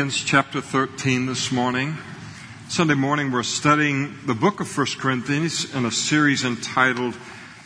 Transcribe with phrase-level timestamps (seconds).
[0.00, 1.94] Corinthians chapter 13 this morning.
[2.70, 7.14] Sunday morning we're studying the book of 1 Corinthians in a series entitled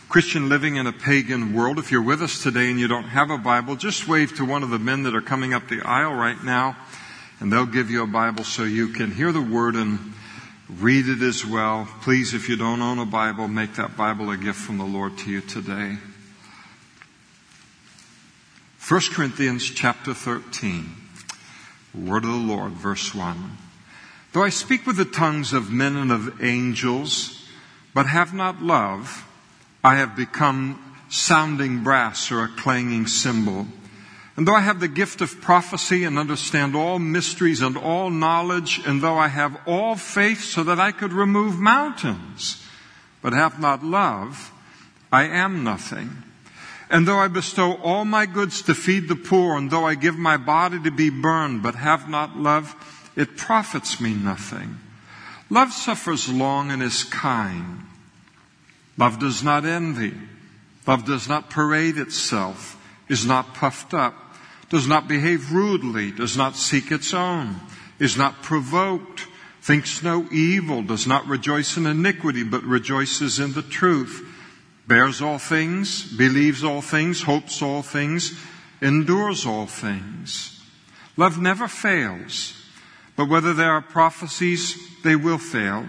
[0.09, 1.79] Christian Living in a Pagan World.
[1.79, 4.65] If you're with us today and you don't have a Bible, just wave to one
[4.65, 6.77] of the men that are coming up the aisle right now
[7.39, 10.01] and they'll give you a Bible so you can hear the word and
[10.69, 11.87] read it as well.
[12.03, 15.17] Please, if you don't own a Bible, make that Bible a gift from the Lord
[15.19, 15.99] to you today.
[18.89, 21.04] 1 Corinthians chapter 13.
[21.95, 23.57] Word of the Lord, verse 1.
[24.33, 27.49] Though I speak with the tongues of men and of angels,
[27.95, 29.25] but have not love,
[29.85, 33.69] I have become sounding brass or a clanging cymbal.
[34.37, 38.81] And though I have the gift of prophecy and understand all mysteries and all knowledge,
[38.85, 42.67] and though I have all faith so that I could remove mountains,
[43.23, 44.51] but have not love,
[45.13, 46.24] I am nothing.
[46.95, 50.17] And though I bestow all my goods to feed the poor, and though I give
[50.17, 52.73] my body to be burned, but have not love,
[53.17, 54.79] it profits me nothing.
[55.51, 57.81] Love suffers long and is kind.
[58.97, 60.15] Love does not envy.
[60.87, 64.15] Love does not parade itself, is not puffed up,
[64.69, 67.57] does not behave rudely, does not seek its own,
[67.99, 69.27] is not provoked,
[69.63, 74.31] thinks no evil, does not rejoice in iniquity, but rejoices in the truth
[74.87, 78.39] bears all things, believes all things, hopes all things,
[78.81, 80.61] endures all things.
[81.17, 82.53] Love never fails,
[83.17, 85.87] but whether there are prophecies, they will fail.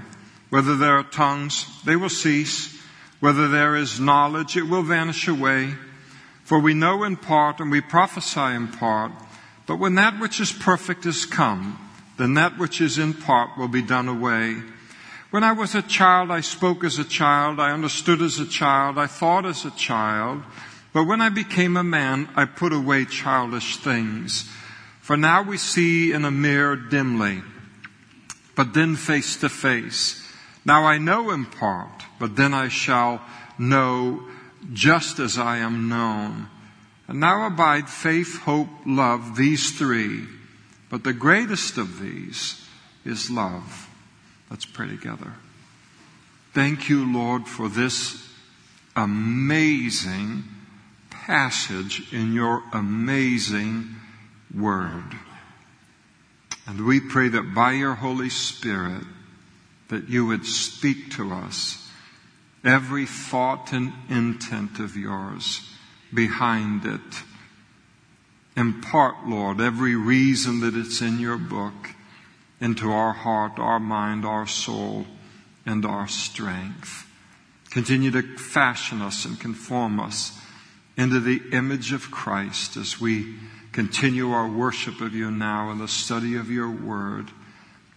[0.50, 2.80] Whether there are tongues, they will cease.
[3.20, 5.74] Whether there is knowledge, it will vanish away.
[6.44, 9.12] For we know in part and we prophesy in part,
[9.66, 11.80] but when that which is perfect is come,
[12.18, 14.62] then that which is in part will be done away.
[15.36, 18.98] When I was a child, I spoke as a child, I understood as a child,
[18.98, 20.42] I thought as a child.
[20.94, 24.50] But when I became a man, I put away childish things.
[25.02, 27.42] For now we see in a mirror dimly,
[28.56, 30.26] but then face to face.
[30.64, 33.22] Now I know in part, but then I shall
[33.60, 34.24] know
[34.72, 36.48] just as I am known.
[37.10, 40.28] And now abide faith, hope, love, these three.
[40.90, 42.66] But the greatest of these
[43.04, 43.85] is love.
[44.50, 45.34] Let's pray together.
[46.54, 48.30] Thank you, Lord, for this
[48.96, 50.44] amazing
[51.10, 53.96] passage in your amazing
[54.56, 55.18] word.
[56.68, 59.04] And we pray that by your Holy Spirit,
[59.90, 61.90] that you would speak to us
[62.64, 65.62] every thought and intent of yours
[66.14, 67.24] behind it.
[68.58, 71.74] Impart, Lord, every reason that it's in your book
[72.60, 75.06] into our heart, our mind, our soul,
[75.66, 77.06] and our strength.
[77.70, 80.40] Continue to fashion us and conform us
[80.98, 83.36] into the image of Christ as we
[83.74, 87.32] continue our worship of you now and the study of your word.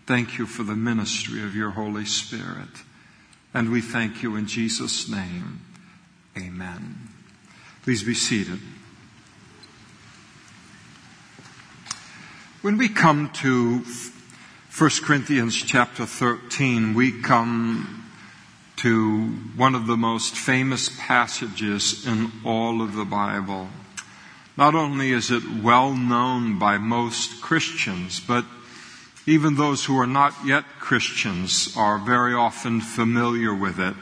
[0.07, 2.83] Thank you for the ministry of your Holy Spirit.
[3.55, 5.61] And we thank you in Jesus' name.
[6.37, 7.09] Amen.
[7.83, 8.59] Please be seated.
[12.61, 13.85] When we come to
[14.79, 18.05] 1 Corinthians chapter 13, we come
[18.77, 23.67] to one of the most famous passages in all of the Bible.
[24.57, 28.45] Not only is it well known by most Christians, but
[29.27, 33.97] even those who are not yet Christians are very often familiar with it.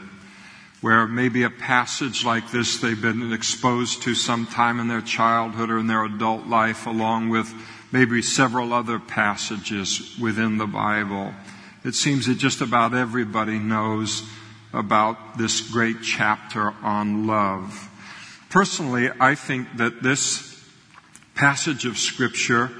[0.81, 5.79] Where maybe a passage like this they've been exposed to sometime in their childhood or
[5.79, 7.51] in their adult life along with
[7.91, 11.33] maybe several other passages within the Bible.
[11.83, 14.23] It seems that just about everybody knows
[14.73, 17.89] about this great chapter on love.
[18.49, 20.63] Personally, I think that this
[21.35, 22.71] passage of scripture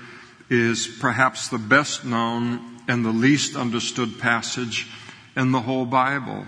[0.50, 4.88] is perhaps the best known and the least understood passage
[5.36, 6.46] in the whole Bible.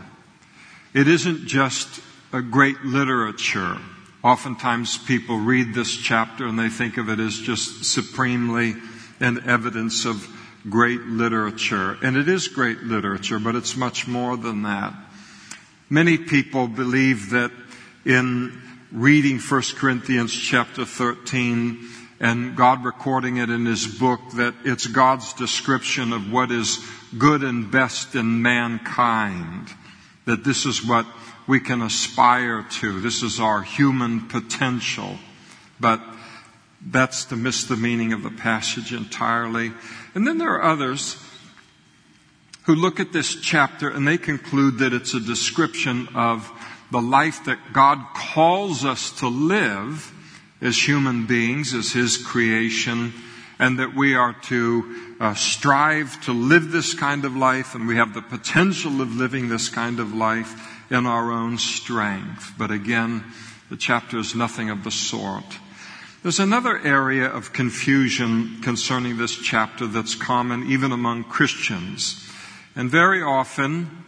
[0.93, 2.01] It isn't just
[2.33, 3.77] a great literature
[4.21, 8.75] Oftentimes people read this chapter and they think of it as just supremely
[9.21, 10.27] an evidence of
[10.69, 11.97] great literature.
[12.03, 14.93] And it is great literature, but it's much more than that.
[15.89, 17.51] Many people believe that
[18.05, 18.61] in
[18.91, 21.87] reading 1 Corinthians chapter 13
[22.19, 26.85] and God recording it in His book that it's God's description of what is
[27.17, 29.69] good and best in mankind.
[30.29, 31.07] That this is what
[31.47, 32.99] we can aspire to.
[32.99, 35.17] This is our human potential.
[35.79, 35.99] But
[36.85, 39.71] that's to miss the meaning of the passage entirely.
[40.13, 41.17] And then there are others
[42.65, 46.47] who look at this chapter and they conclude that it's a description of
[46.91, 50.13] the life that God calls us to live
[50.61, 53.13] as human beings, as His creation,
[53.59, 57.97] and that we are to uh, strive to live this kind of life, and we
[57.97, 62.53] have the potential of living this kind of life in our own strength.
[62.57, 63.23] But again,
[63.69, 65.59] the chapter is nothing of the sort.
[66.23, 72.27] There's another area of confusion concerning this chapter that's common even among Christians.
[72.75, 74.05] And very often,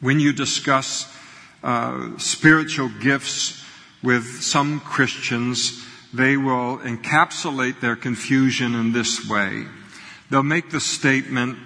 [0.00, 1.14] when you discuss
[1.62, 3.62] uh, spiritual gifts
[4.02, 9.64] with some Christians, they will encapsulate their confusion in this way.
[10.30, 11.58] They'll make the statement,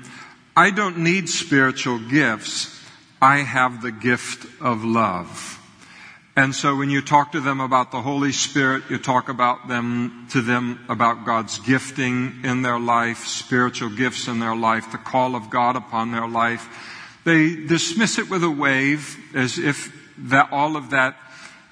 [0.56, 2.70] I don't need spiritual gifts.
[3.20, 5.61] I have the gift of love.
[6.37, 10.26] And so when you talk to them about the Holy Spirit, you talk about them,
[10.31, 15.37] to them about God's gifting in their life, spiritual gifts in their life, the call
[15.37, 16.69] of God upon their life.
[17.25, 21.17] They dismiss it with a wave as if that all of that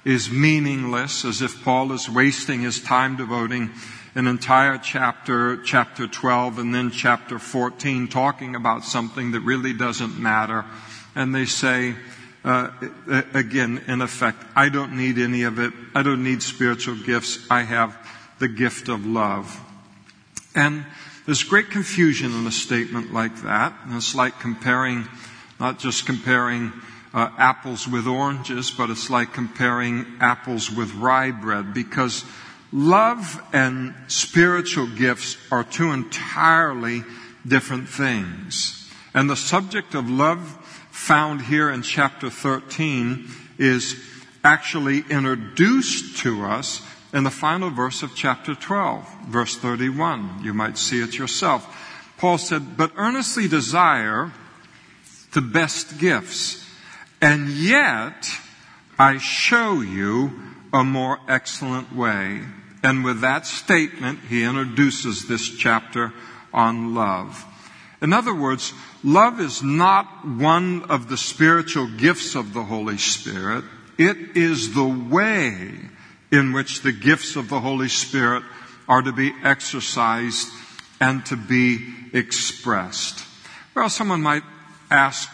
[0.04, 3.70] is meaningless, as if Paul is wasting his time devoting
[4.14, 10.18] an entire chapter, chapter 12 and then chapter 14 talking about something that really doesn't
[10.18, 10.64] matter.
[11.14, 11.94] And they say,
[12.44, 12.70] uh,
[13.32, 15.72] again, in effect, I don't need any of it.
[15.94, 17.38] I don't need spiritual gifts.
[17.50, 17.96] I have
[18.38, 19.58] the gift of love.
[20.54, 20.84] And
[21.24, 23.72] there's great confusion in a statement like that.
[23.84, 25.06] And it's like comparing,
[25.60, 26.72] not just comparing
[27.14, 32.24] uh, apples with oranges, but it's like comparing apples with rye bread because
[32.72, 37.04] love and spiritual gifts are two entirely
[37.46, 38.90] different things.
[39.14, 40.58] And the subject of love
[40.90, 43.96] found here in chapter 13 is
[44.44, 46.82] actually introduced to us
[47.12, 50.40] in the final verse of chapter 12, verse 31.
[50.42, 51.68] You might see it yourself.
[52.16, 54.32] Paul said, but earnestly desire
[55.32, 56.61] the best gifts,
[57.22, 58.28] and yet
[58.98, 60.32] I show you
[60.72, 62.40] a more excellent way.
[62.82, 66.12] And with that statement, he introduces this chapter
[66.52, 67.46] on love.
[68.02, 68.72] In other words,
[69.04, 73.64] love is not one of the spiritual gifts of the Holy Spirit.
[73.96, 75.70] It is the way
[76.32, 78.42] in which the gifts of the Holy Spirit
[78.88, 80.48] are to be exercised
[81.00, 83.24] and to be expressed.
[83.76, 84.42] Well, someone might
[84.90, 85.30] ask,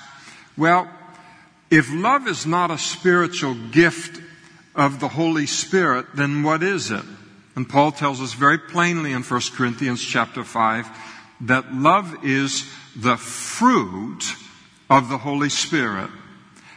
[0.57, 0.91] well,
[1.71, 4.21] if love is not a spiritual gift
[4.75, 7.05] of the Holy Spirit, then what is it?
[7.57, 10.89] And Paul tells us very plainly in 1 Corinthians chapter 5
[11.43, 12.65] that love is
[12.97, 14.25] the fruit
[14.89, 16.11] of the Holy Spirit.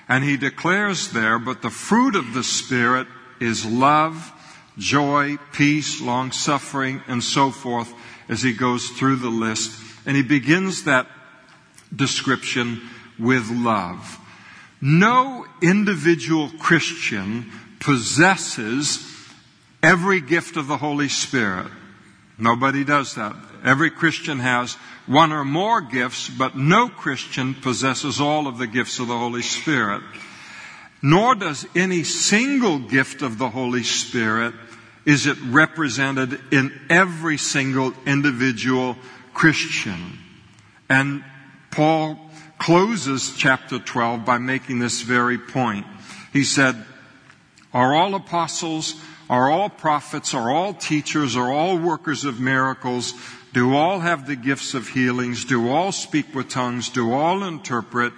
[0.09, 3.07] And he declares there, but the fruit of the Spirit
[3.39, 4.33] is love,
[4.77, 7.93] joy, peace, long suffering, and so forth
[8.27, 9.79] as he goes through the list.
[10.05, 11.07] And he begins that
[11.95, 12.81] description
[13.17, 14.17] with love.
[14.81, 19.07] No individual Christian possesses
[19.83, 21.67] every gift of the Holy Spirit.
[22.37, 23.35] Nobody does that.
[23.63, 24.73] Every Christian has
[25.05, 29.43] one or more gifts, but no Christian possesses all of the gifts of the Holy
[29.43, 30.01] Spirit.
[31.03, 34.53] Nor does any single gift of the Holy Spirit
[35.05, 38.95] is it represented in every single individual
[39.33, 40.19] Christian.
[40.89, 41.23] And
[41.71, 42.30] Paul
[42.61, 45.85] closes chapter 12 by making this very point.
[46.31, 46.75] He said,
[47.73, 53.15] are all apostles, are all prophets, are all teachers, are all workers of miracles,
[53.51, 55.43] do all have the gifts of healings?
[55.43, 56.89] Do all speak with tongues?
[56.89, 58.13] Do all interpret?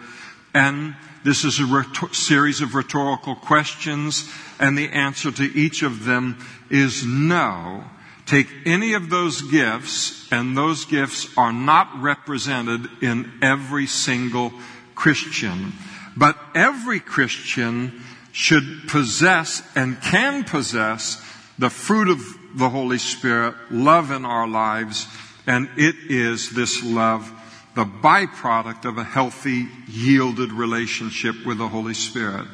[0.53, 4.29] And this is a rhetor- series of rhetorical questions,
[4.59, 6.37] and the answer to each of them
[6.69, 7.85] is no.
[8.25, 14.53] Take any of those gifts, and those gifts are not represented in every single
[14.95, 15.73] Christian.
[16.15, 18.01] But every Christian
[18.31, 21.23] should possess and can possess
[21.59, 22.19] the fruit of
[22.55, 25.07] the Holy Spirit, love in our lives,
[25.45, 27.31] and it is this love,
[27.75, 32.47] the byproduct of a healthy, yielded relationship with the Holy Spirit.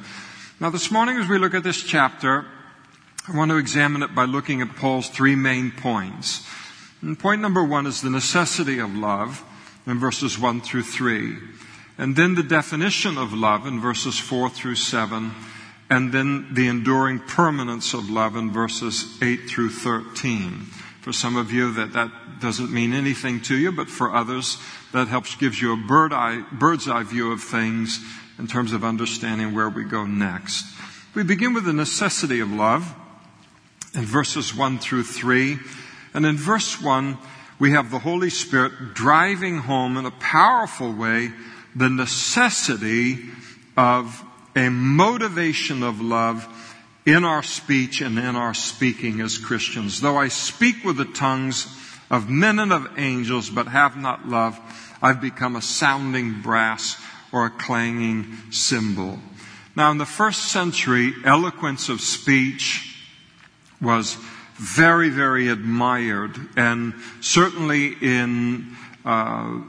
[0.60, 2.46] Now this morning as we look at this chapter,
[3.30, 6.48] I want to examine it by looking at Paul's three main points.
[7.04, 9.44] And point number one is the necessity of love
[9.86, 11.38] in verses one through three.
[12.00, 15.36] And then the definition of love in verses four through seven.
[15.92, 20.66] And then the enduring permanence of love in verses eight through thirteen.
[21.02, 24.58] For some of you that that doesn't mean anything to you, but for others,
[24.92, 28.00] that helps gives you a bird eye, bird's eye view of things
[28.40, 30.66] in terms of understanding where we go next.
[31.14, 32.96] We begin with the necessity of love
[33.93, 35.58] in verses 1 through 3.
[36.13, 37.17] And in verse 1,
[37.60, 41.31] we have the Holy Spirit driving home in a powerful way
[41.75, 43.19] the necessity
[43.77, 44.24] of
[44.55, 46.48] a motivation of love
[47.05, 50.01] in our speech and in our speaking as Christians.
[50.01, 51.67] Though I speak with the tongues
[52.10, 54.60] of men and of angels, but have not love,
[55.01, 57.00] I've become a sounding brass
[57.31, 59.19] or a clanging cymbal.
[59.75, 62.88] Now, in the first century, eloquence of speech
[63.82, 64.18] was
[64.56, 69.62] very, very admired, and certainly in uh,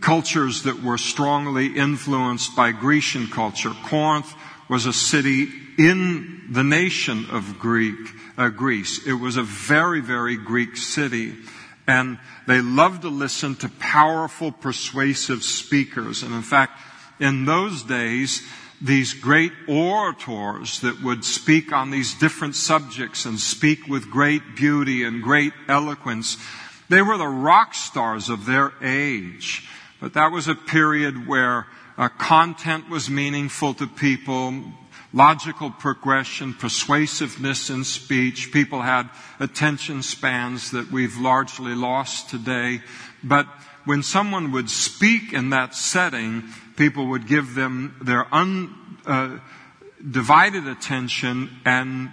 [0.00, 3.72] cultures that were strongly influenced by Grecian culture.
[3.84, 4.32] Corinth
[4.68, 7.98] was a city in the nation of Greek,
[8.38, 9.06] uh, Greece.
[9.06, 11.34] It was a very, very Greek city.
[11.86, 16.22] And they loved to listen to powerful, persuasive speakers.
[16.22, 16.80] And in fact,
[17.20, 18.42] in those days,
[18.86, 25.04] these great orators that would speak on these different subjects and speak with great beauty
[25.04, 26.36] and great eloquence,
[26.88, 29.68] they were the rock stars of their age.
[30.00, 31.66] But that was a period where
[31.98, 34.62] uh, content was meaningful to people,
[35.12, 38.52] logical progression, persuasiveness in speech.
[38.52, 39.08] People had
[39.40, 42.82] attention spans that we've largely lost today.
[43.24, 43.46] But
[43.86, 46.44] when someone would speak in that setting,
[46.76, 49.40] people would give them their undivided
[50.66, 52.12] uh, attention and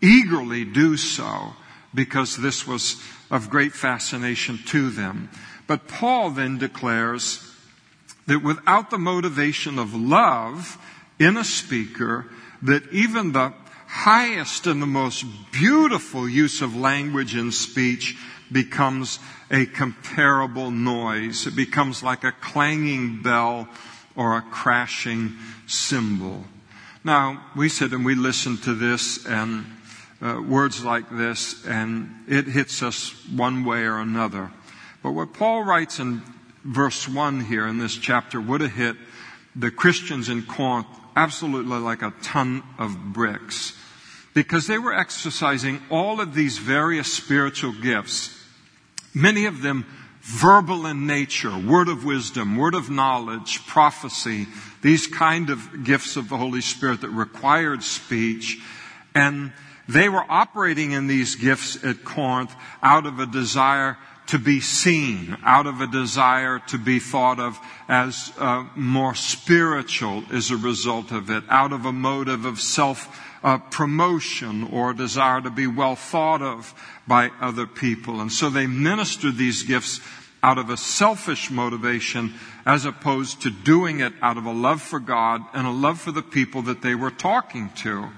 [0.00, 1.52] eagerly do so
[1.94, 3.00] because this was
[3.30, 5.30] of great fascination to them.
[5.66, 7.48] But Paul then declares
[8.26, 10.78] that without the motivation of love
[11.18, 12.26] in a speaker,
[12.62, 13.52] that even the
[13.86, 18.16] highest and the most beautiful use of language and speech
[18.50, 19.18] becomes
[19.52, 21.46] a comparable noise.
[21.46, 23.68] It becomes like a clanging bell
[24.16, 26.44] or a crashing cymbal.
[27.04, 29.66] Now, we sit and we listen to this and
[30.22, 34.50] uh, words like this, and it hits us one way or another.
[35.02, 36.22] But what Paul writes in
[36.64, 38.96] verse 1 here in this chapter would have hit
[39.56, 43.76] the Christians in Corinth absolutely like a ton of bricks.
[44.32, 48.41] Because they were exercising all of these various spiritual gifts,
[49.14, 49.86] many of them
[50.22, 54.46] verbal in nature, word of wisdom, word of knowledge, prophecy,
[54.80, 58.58] these kind of gifts of the Holy Spirit that required speech.
[59.14, 59.52] And
[59.88, 65.36] they were operating in these gifts at Corinth out of a desire to be seen,
[65.44, 71.10] out of a desire to be thought of as uh, more spiritual as a result
[71.10, 75.66] of it, out of a motive of self uh, promotion or a desire to be
[75.66, 76.74] well thought of
[77.06, 78.20] by other people.
[78.20, 80.00] And so they ministered these gifts
[80.42, 82.34] out of a selfish motivation
[82.66, 86.12] as opposed to doing it out of a love for God and a love for
[86.12, 88.08] the people that they were talking to.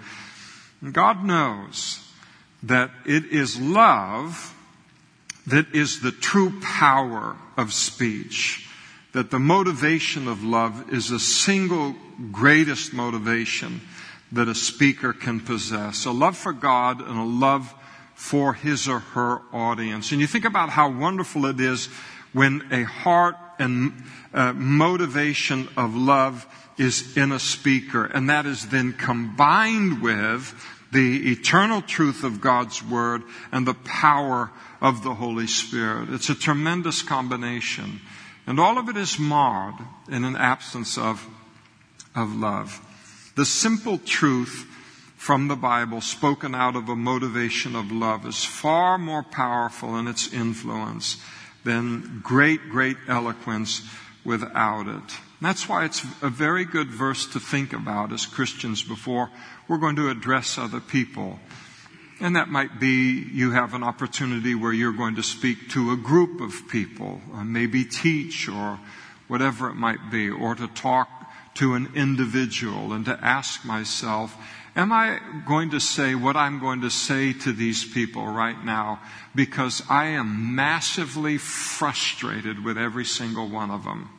[0.81, 2.00] And God knows
[2.62, 4.54] that it is love
[5.47, 8.69] that is the true power of speech.
[9.12, 11.95] That the motivation of love is the single
[12.33, 13.81] greatest motivation
[14.33, 16.04] that a speaker can possess.
[16.04, 17.75] A love for God and a love
[18.14, 20.12] for his or her audience.
[20.12, 21.87] And you think about how wonderful it is
[22.33, 23.93] when a heart and
[24.33, 30.54] uh, motivation of love is in a speaker, and that is then combined with
[30.90, 34.50] the eternal truth of God's Word and the power
[34.81, 36.11] of the Holy Spirit.
[36.11, 38.00] It's a tremendous combination.
[38.47, 39.75] And all of it is marred
[40.09, 41.26] in an absence of,
[42.14, 42.81] of love.
[43.37, 44.64] The simple truth
[45.17, 50.07] from the Bible spoken out of a motivation of love is far more powerful in
[50.07, 51.17] its influence
[51.64, 53.83] than great, great eloquence
[54.25, 55.19] without it.
[55.41, 59.31] That's why it's a very good verse to think about as Christians before
[59.67, 61.41] we're going to address other people.
[62.21, 65.97] And that might be you have an opportunity where you're going to speak to a
[65.97, 68.79] group of people, maybe teach or
[69.26, 71.09] whatever it might be, or to talk
[71.54, 74.37] to an individual and to ask myself,
[74.75, 79.00] am I going to say what I'm going to say to these people right now
[79.34, 84.11] because I am massively frustrated with every single one of them?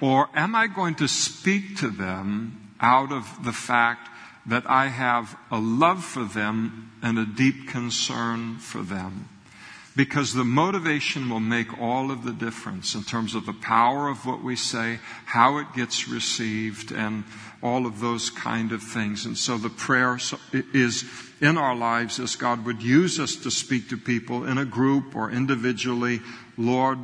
[0.00, 4.08] Or am I going to speak to them out of the fact
[4.48, 9.28] that I have a love for them and a deep concern for them.
[9.98, 14.24] Because the motivation will make all of the difference in terms of the power of
[14.24, 17.24] what we say, how it gets received, and
[17.64, 19.26] all of those kind of things.
[19.26, 20.16] And so the prayer
[20.52, 21.04] is
[21.40, 25.16] in our lives as God would use us to speak to people in a group
[25.16, 26.20] or individually.
[26.56, 27.00] Lord,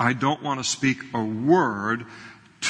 [0.00, 2.06] I don't want to speak a word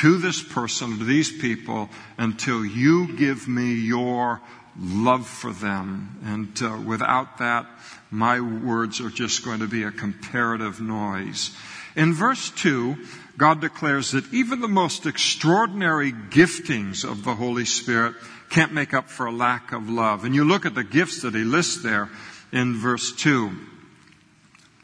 [0.03, 4.41] to this person, to these people, until you give me your
[4.81, 6.19] love for them.
[6.25, 7.67] And uh, without that,
[8.11, 11.57] my words are just going to be a comparative noise.
[11.97, 12.97] In verse 2,
[13.37, 18.15] God declares that even the most extraordinary giftings of the Holy Spirit
[18.51, 20.25] can't make up for a lack of love.
[20.25, 22.09] And you look at the gifts that he lists there
[22.53, 23.53] in verse 2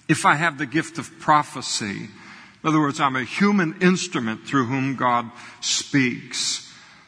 [0.09, 2.09] if I have the gift of prophecy,
[2.63, 6.64] in other words, I'm a human instrument through whom God speaks.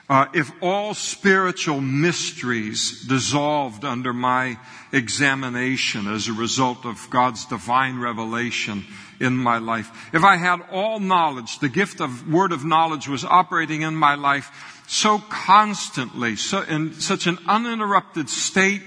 [0.09, 4.57] Uh, if all spiritual mysteries dissolved under my
[4.93, 8.85] examination as a result of God's divine revelation
[9.19, 13.25] in my life, if I had all knowledge, the gift of word of knowledge was
[13.25, 18.83] operating in my life so constantly, so in such an uninterrupted state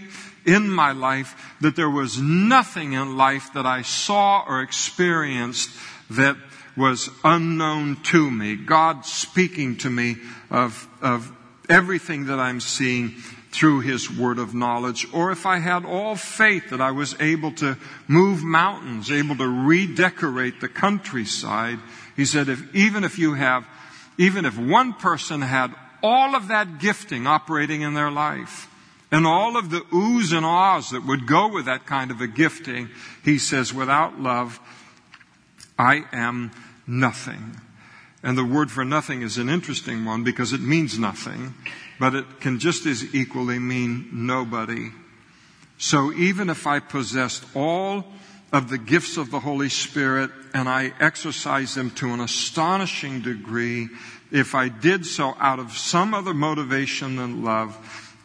[0.45, 5.69] in my life that there was nothing in life that I saw or experienced
[6.11, 6.37] that
[6.79, 8.55] was unknown to me.
[8.55, 10.15] God speaking to me
[10.49, 11.31] of, of
[11.67, 13.09] everything that I'm seeing
[13.51, 15.05] through His word of knowledge.
[15.13, 19.47] Or if I had all faith that I was able to move mountains, able to
[19.47, 21.79] redecorate the countryside,
[22.15, 23.67] He said, if, even if you have,
[24.17, 28.67] even if one person had all of that gifting operating in their life,
[29.11, 32.27] and all of the oohs and ahs that would go with that kind of a
[32.27, 32.89] gifting,
[33.25, 34.59] he says, without love,
[35.77, 36.51] I am
[36.89, 37.55] nothing.
[38.21, 41.53] And the word for nothing is an interesting one because it means nothing,
[41.99, 44.89] but it can just as equally mean nobody.
[45.77, 48.03] So even if I possessed all
[48.51, 53.87] of the gifts of the Holy Spirit and I exercised them to an astonishing degree,
[54.31, 57.77] if I did so out of some other motivation than love,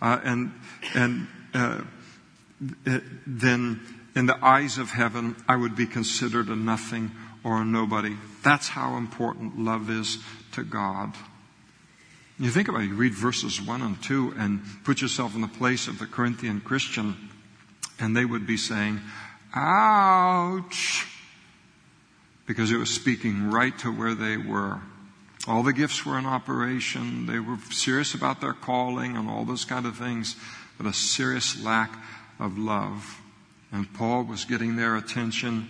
[0.02, 0.52] uh, and
[0.94, 1.82] and uh,
[3.26, 3.80] then
[4.16, 7.10] in the eyes of heaven, I would be considered a nothing
[7.44, 8.16] or a nobody.
[8.42, 10.18] That's how important love is
[10.52, 11.14] to God.
[12.38, 15.48] You think about it, you read verses 1 and 2 and put yourself in the
[15.48, 17.30] place of the Corinthian Christian,
[18.00, 19.00] and they would be saying,
[19.54, 21.06] Ouch!
[22.46, 24.80] Because it was speaking right to where they were.
[25.46, 27.26] All the gifts were in operation.
[27.26, 30.34] They were serious about their calling and all those kind of things
[30.76, 31.96] but a serious lack
[32.38, 33.20] of love.
[33.72, 35.68] And Paul was getting their attention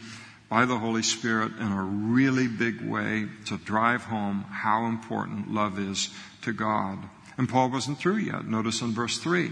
[0.55, 5.81] by the Holy Spirit in a really big way to drive home how important love
[5.81, 6.11] is
[6.43, 6.97] to God.
[7.37, 8.47] And Paul wasn't through yet.
[8.47, 9.51] Notice in verse 3.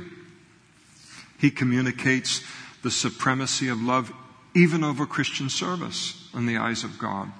[1.41, 2.41] He communicates
[2.85, 4.12] the supremacy of love
[4.55, 7.33] even over Christian service in the eyes of God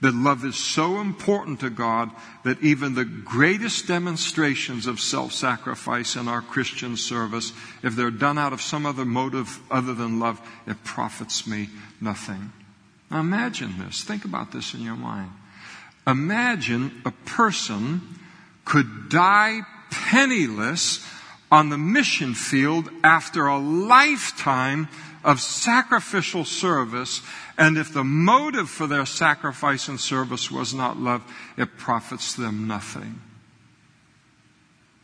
[0.00, 2.10] that love is so important to God
[2.42, 7.52] that even the greatest demonstrations of self-sacrifice in our Christian service,
[7.84, 11.68] if they're done out of some other motive other than love, it profits me
[12.00, 12.50] nothing.
[13.10, 14.02] Now imagine this.
[14.02, 15.30] Think about this in your mind.
[16.06, 18.00] Imagine a person
[18.64, 21.04] could die penniless
[21.50, 24.88] on the mission field after a lifetime
[25.24, 27.20] of sacrificial service
[27.60, 31.22] and if the motive for their sacrifice and service was not love,
[31.58, 33.20] it profits them nothing.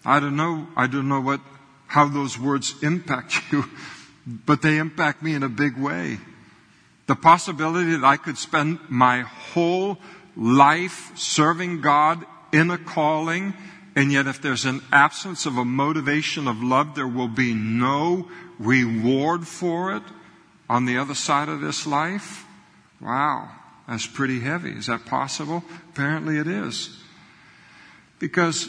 [0.06, 1.42] I don't know, I don't know what,
[1.86, 3.64] how those words impact you,
[4.26, 6.18] but they impact me in a big way.
[7.06, 9.98] The possibility that I could spend my whole
[10.36, 13.54] life serving God in a calling,
[13.94, 18.28] and yet if there's an absence of a motivation of love, there will be no
[18.58, 20.02] reward for it
[20.68, 22.44] on the other side of this life.
[23.00, 23.50] Wow,
[23.86, 24.72] that's pretty heavy.
[24.72, 25.62] Is that possible?
[25.90, 26.98] Apparently it is.
[28.18, 28.68] Because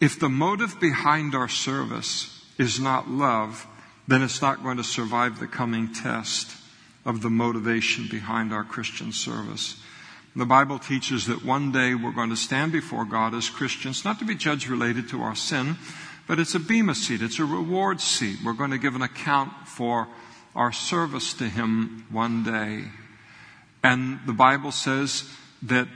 [0.00, 3.66] if the motive behind our service is not love,
[4.08, 6.56] then it's not going to survive the coming test
[7.04, 9.80] of the motivation behind our Christian service.
[10.34, 14.18] The Bible teaches that one day we're going to stand before God as Christians, not
[14.20, 15.76] to be judged related to our sin,
[16.26, 18.38] but it's a bema seat, it's a reward seat.
[18.44, 20.08] We're going to give an account for
[20.54, 22.84] our service to Him one day.
[23.82, 25.28] And the Bible says
[25.62, 25.88] that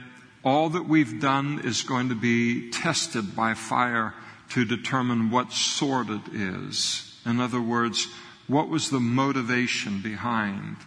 [0.43, 4.13] all that we've done is going to be tested by fire
[4.49, 7.19] to determine what sort it is.
[7.25, 8.07] In other words,
[8.47, 10.77] what was the motivation behind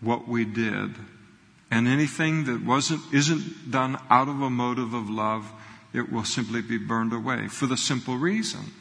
[0.00, 0.94] what we did?
[1.70, 5.52] And anything that wasn't, isn't done out of a motive of love,
[5.92, 8.72] it will simply be burned away for the simple reason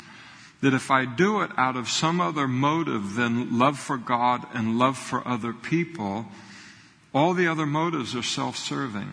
[0.61, 4.79] that if I do it out of some other motive than love for God and
[4.79, 6.25] love for other people,
[7.13, 9.09] all the other motives are self-serving.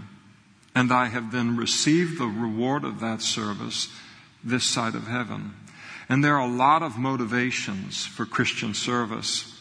[0.74, 3.88] And I have then received the reward of that service
[4.42, 5.54] this side of heaven.
[6.08, 9.53] And there are a lot of motivations for Christian service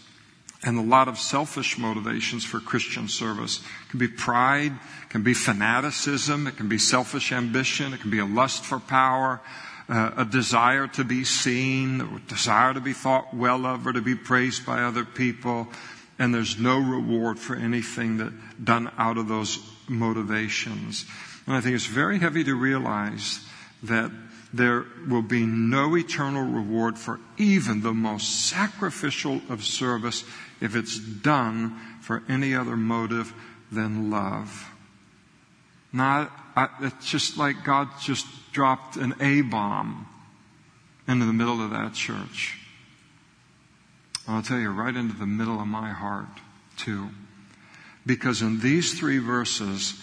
[0.64, 3.60] and a lot of selfish motivations for Christian service.
[3.60, 8.10] It can be pride, it can be fanaticism, it can be selfish ambition, it can
[8.10, 9.42] be a lust for power,
[9.90, 14.02] uh, a desire to be seen, a desire to be thought well of or to
[14.02, 15.68] be praised by other people,
[16.18, 18.32] and there's no reward for anything that
[18.64, 21.06] done out of those motivations.
[21.46, 23.46] And I think it's very heavy to realize
[23.84, 24.12] that
[24.54, 30.24] there will be no eternal reward for even the most sacrificial of service
[30.62, 33.34] if it's done for any other motive
[33.72, 34.70] than love.
[35.92, 40.08] Now, I, it's just like God just dropped an A bomb
[41.08, 42.60] into the middle of that church.
[44.28, 46.28] I'll tell you, right into the middle of my heart,
[46.78, 47.10] too.
[48.06, 50.02] Because in these three verses,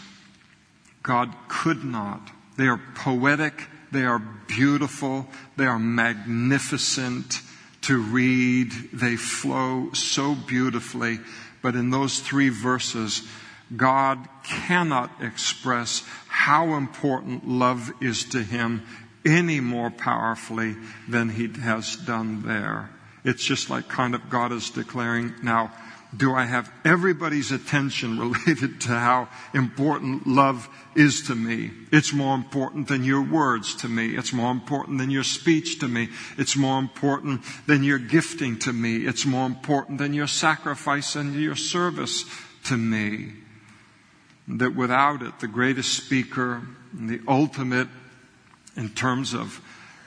[1.03, 2.31] God could not.
[2.61, 7.41] They are poetic, they are beautiful, they are magnificent
[7.81, 11.21] to read, they flow so beautifully.
[11.63, 13.27] But in those three verses,
[13.75, 18.83] God cannot express how important love is to him
[19.25, 20.77] any more powerfully
[21.09, 22.91] than he has done there.
[23.25, 25.73] It's just like kind of God is declaring, now,
[26.17, 31.71] do I have everybody's attention related to how important love is to me?
[31.93, 34.17] It's more important than your words to me.
[34.17, 36.09] It's more important than your speech to me.
[36.37, 39.07] It's more important than your gifting to me.
[39.07, 42.25] It's more important than your sacrifice and your service
[42.65, 43.35] to me.
[44.49, 47.89] That without it, the greatest speaker, the ultimate
[48.77, 49.61] in terms of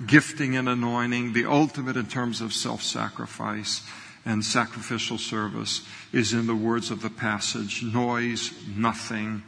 [0.06, 3.88] gifting and anointing, the ultimate in terms of self sacrifice,
[4.26, 5.82] and sacrificial service
[6.12, 9.44] is in the words of the passage noise, nothing,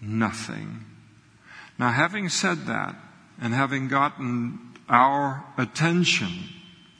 [0.00, 0.84] nothing.
[1.78, 2.94] Now, having said that,
[3.40, 6.48] and having gotten our attention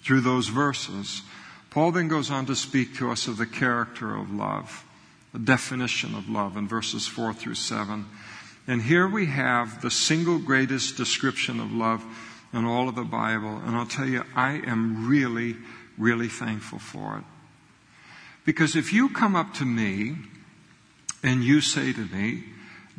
[0.02, 1.22] through those verses,
[1.70, 4.84] Paul then goes on to speak to us of the character of love,
[5.32, 8.06] the definition of love in verses 4 through 7.
[8.66, 12.04] And here we have the single greatest description of love
[12.52, 13.60] in all of the Bible.
[13.64, 15.56] And I'll tell you, I am really
[15.98, 17.24] really thankful for it.
[18.44, 20.16] Because if you come up to me
[21.22, 22.44] and you say to me,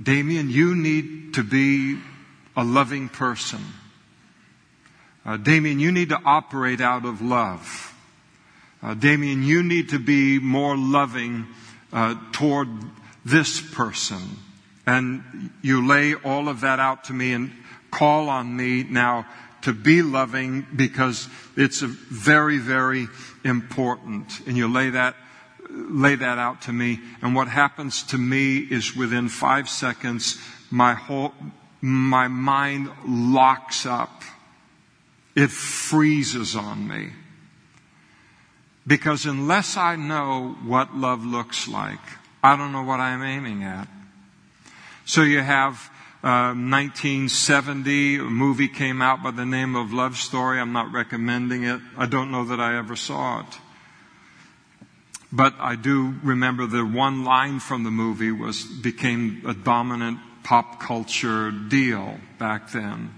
[0.01, 1.99] Damien, you need to be
[2.55, 3.59] a loving person.
[5.25, 7.93] Uh, Damien, you need to operate out of love.
[8.81, 11.47] Uh, Damien, you need to be more loving
[11.91, 12.67] uh, toward
[13.25, 14.21] this person.
[14.85, 17.51] And you lay all of that out to me and
[17.91, 19.25] call on me now
[19.63, 23.07] to be loving because it's very, very
[23.43, 24.41] important.
[24.47, 25.15] And you lay that,
[25.69, 26.99] lay that out to me.
[27.21, 30.39] And what happens to me is within five seconds,
[30.71, 31.33] my whole,
[31.81, 34.23] my mind locks up.
[35.35, 37.09] It freezes on me.
[38.87, 41.99] Because unless I know what love looks like,
[42.43, 43.87] I don't know what I'm aiming at.
[45.05, 45.89] So you have
[46.21, 50.59] 1970, um, a movie came out by the name of Love Story.
[50.59, 51.79] I'm not recommending it.
[51.97, 53.57] I don't know that I ever saw it.
[55.31, 60.79] But I do remember the one line from the movie was, became a dominant pop
[60.79, 63.13] culture deal back then.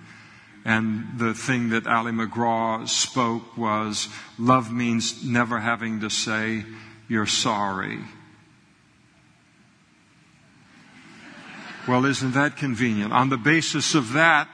[0.64, 6.66] And the thing that Ali MacGraw spoke was, love means never having to say,
[7.08, 8.00] you're sorry.
[11.88, 13.12] Well, isn't that convenient?
[13.12, 14.48] On the basis of that,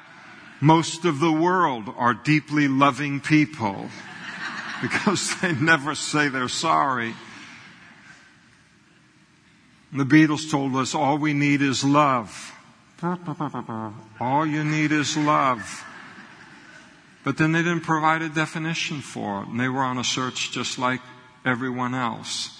[0.61, 3.89] most of the world are deeply loving people
[4.81, 7.13] because they never say they're sorry.
[9.93, 12.53] The Beatles told us all we need is love.
[14.19, 15.85] All you need is love.
[17.23, 20.51] But then they didn't provide a definition for it, and they were on a search
[20.51, 21.01] just like
[21.45, 22.57] everyone else.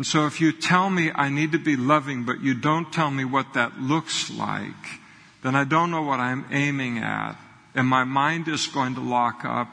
[0.00, 3.10] And so if you tell me I need to be loving, but you don't tell
[3.10, 4.98] me what that looks like,
[5.42, 7.36] then I don't know what I'm aiming at.
[7.74, 9.68] And my mind is going to lock up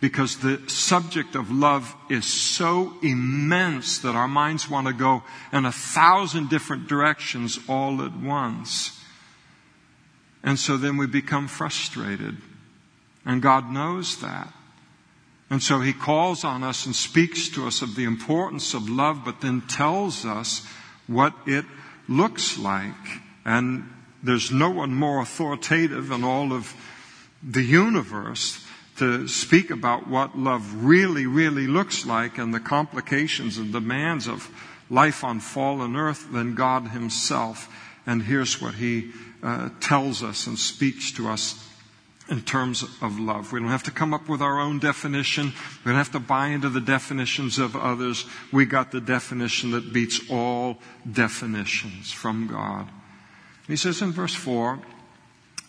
[0.00, 5.64] because the subject of love is so immense that our minds want to go in
[5.64, 9.00] a thousand different directions all at once.
[10.42, 12.36] And so then we become frustrated.
[13.24, 14.52] And God knows that.
[15.50, 19.22] And so he calls on us and speaks to us of the importance of love,
[19.24, 20.66] but then tells us
[21.06, 21.64] what it
[22.06, 22.94] looks like.
[23.44, 23.90] And
[24.22, 26.74] there's no one more authoritative in all of
[27.42, 28.64] the universe
[28.96, 34.50] to speak about what love really, really looks like and the complications and demands of
[34.90, 37.72] life on fallen earth than God Himself.
[38.06, 41.67] And here's what He uh, tells us and speaks to us
[42.30, 43.52] in terms of love.
[43.52, 45.52] We don't have to come up with our own definition.
[45.84, 48.26] We don't have to buy into the definitions of others.
[48.52, 50.78] We got the definition that beats all
[51.10, 52.88] definitions from God.
[53.66, 54.78] He says in verse 4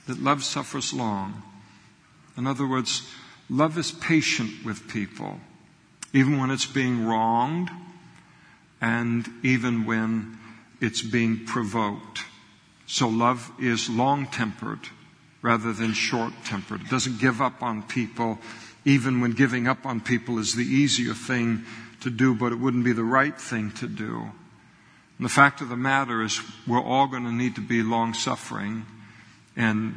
[0.08, 1.44] that love suffers long.
[2.38, 3.10] In other words,
[3.50, 5.40] love is patient with people,
[6.14, 7.70] even when it's being wronged
[8.82, 10.38] and even when
[10.82, 12.24] it's being provoked.
[12.86, 14.80] So love is long tempered
[15.42, 16.82] rather than short tempered.
[16.82, 18.40] It doesn't give up on people,
[18.86, 21.64] even when giving up on people is the easier thing
[22.02, 24.32] to do, but it wouldn't be the right thing to do.
[25.18, 28.14] And the fact of the matter is, we're all going to need to be long
[28.14, 28.86] suffering
[29.56, 29.94] and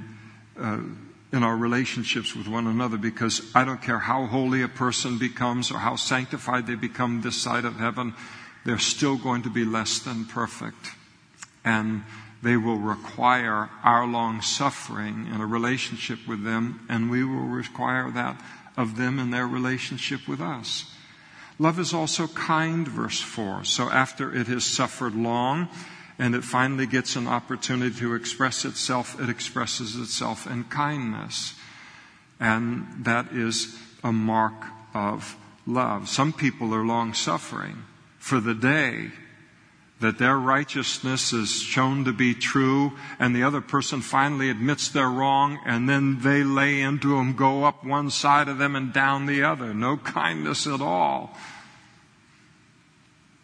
[0.58, 0.80] uh,
[1.32, 5.70] in our relationships with one another because I don't care how holy a person becomes
[5.70, 8.14] or how sanctified they become this side of heaven,
[8.66, 10.90] they're still going to be less than perfect.
[11.64, 12.02] And
[12.42, 18.10] they will require our long suffering in a relationship with them, and we will require
[18.10, 18.42] that
[18.76, 20.92] of them in their relationship with us.
[21.58, 23.64] Love is also kind, verse 4.
[23.64, 25.68] So after it has suffered long
[26.18, 31.54] and it finally gets an opportunity to express itself, it expresses itself in kindness.
[32.40, 34.54] And that is a mark
[34.94, 36.08] of love.
[36.08, 37.84] Some people are long suffering
[38.18, 39.12] for the day
[40.02, 45.08] that their righteousness is shown to be true and the other person finally admits they're
[45.08, 49.26] wrong and then they lay into them, go up one side of them and down
[49.26, 49.72] the other.
[49.72, 51.36] No kindness at all.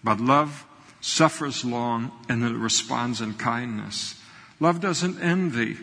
[0.04, 0.66] But love
[1.00, 4.20] suffers long and it responds in kindness.
[4.60, 5.76] Love doesn't envy.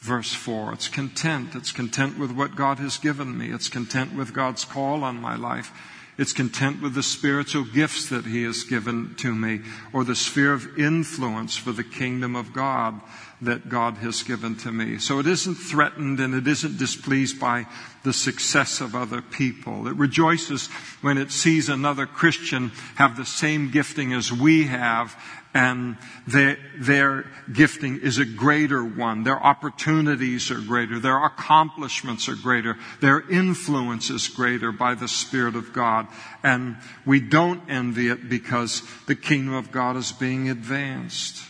[0.00, 0.72] Verse 4.
[0.72, 1.54] It's content.
[1.54, 3.52] It's content with what God has given me.
[3.52, 5.70] It's content with God's call on my life.
[6.18, 9.60] It's content with the spiritual gifts that He has given to me
[9.92, 13.00] or the sphere of influence for the kingdom of God
[13.40, 14.98] that God has given to me.
[14.98, 17.66] So it isn't threatened and it isn't displeased by
[18.04, 19.88] the success of other people.
[19.88, 20.68] It rejoices
[21.00, 25.16] when it sees another Christian have the same gifting as we have
[25.54, 29.24] and their, their gifting is a greater one.
[29.24, 30.98] Their opportunities are greater.
[30.98, 32.76] Their accomplishments are greater.
[33.00, 36.08] Their influence is greater by the Spirit of God.
[36.42, 41.42] And we don't envy it because the kingdom of God is being advanced.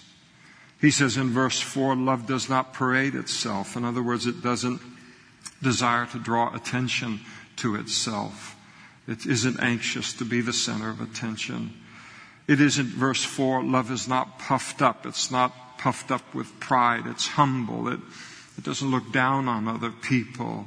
[0.80, 3.76] He says in verse 4, love does not parade itself.
[3.76, 4.80] In other words, it doesn't
[5.62, 7.20] desire to draw attention
[7.58, 8.56] to itself.
[9.06, 11.72] It isn't anxious to be the center of attention.
[12.52, 15.06] It isn't verse 4, love is not puffed up.
[15.06, 17.06] It's not puffed up with pride.
[17.06, 17.88] It's humble.
[17.88, 17.98] It,
[18.58, 20.66] it doesn't look down on other people.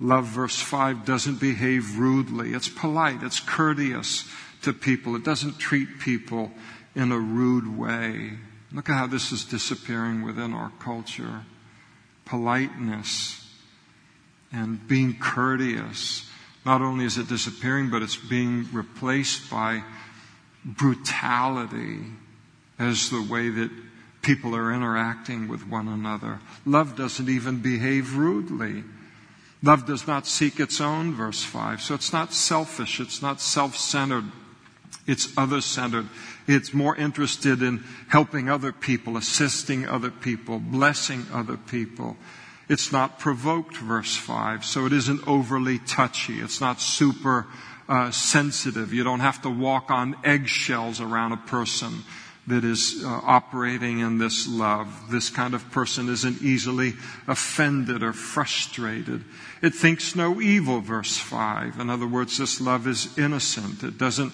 [0.00, 2.54] Love, verse 5, doesn't behave rudely.
[2.54, 3.22] It's polite.
[3.22, 4.28] It's courteous
[4.62, 5.14] to people.
[5.14, 6.50] It doesn't treat people
[6.96, 8.32] in a rude way.
[8.72, 11.44] Look at how this is disappearing within our culture.
[12.24, 13.48] Politeness
[14.50, 16.28] and being courteous.
[16.64, 19.84] Not only is it disappearing, but it's being replaced by
[20.66, 22.00] brutality
[22.78, 23.70] as the way that
[24.20, 26.40] people are interacting with one another.
[26.64, 28.82] Love doesn't even behave rudely.
[29.62, 31.80] Love does not seek its own, verse 5.
[31.80, 32.98] So it's not selfish.
[33.00, 34.24] It's not self-centered.
[35.06, 36.08] It's other-centered.
[36.48, 42.16] It's more interested in helping other people, assisting other people, blessing other people.
[42.68, 44.64] It's not provoked, verse 5.
[44.64, 46.40] So it isn't overly touchy.
[46.40, 47.46] It's not super
[47.88, 48.92] uh, sensitive.
[48.92, 52.02] You don't have to walk on eggshells around a person
[52.46, 55.10] that is uh, operating in this love.
[55.10, 56.94] This kind of person isn't easily
[57.26, 59.24] offended or frustrated.
[59.62, 61.80] It thinks no evil, verse 5.
[61.80, 63.82] In other words, this love is innocent.
[63.82, 64.32] It doesn't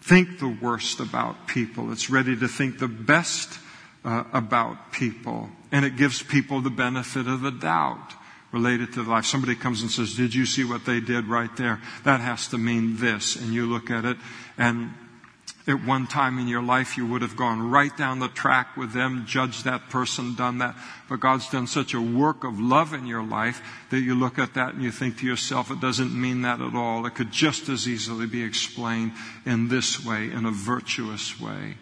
[0.00, 1.90] think the worst about people.
[1.92, 3.58] It's ready to think the best
[4.04, 5.50] uh, about people.
[5.72, 8.14] And it gives people the benefit of the doubt
[8.52, 9.24] related to life.
[9.24, 11.80] Somebody comes and says, Did you see what they did right there?
[12.04, 13.36] That has to mean this.
[13.36, 14.16] And you look at it,
[14.58, 14.92] and
[15.66, 18.92] at one time in your life, you would have gone right down the track with
[18.92, 20.74] them, judged that person, done that.
[21.08, 24.54] But God's done such a work of love in your life that you look at
[24.54, 27.06] that and you think to yourself, it doesn't mean that at all.
[27.06, 29.12] It could just as easily be explained
[29.44, 31.76] in this way, in a virtuous way.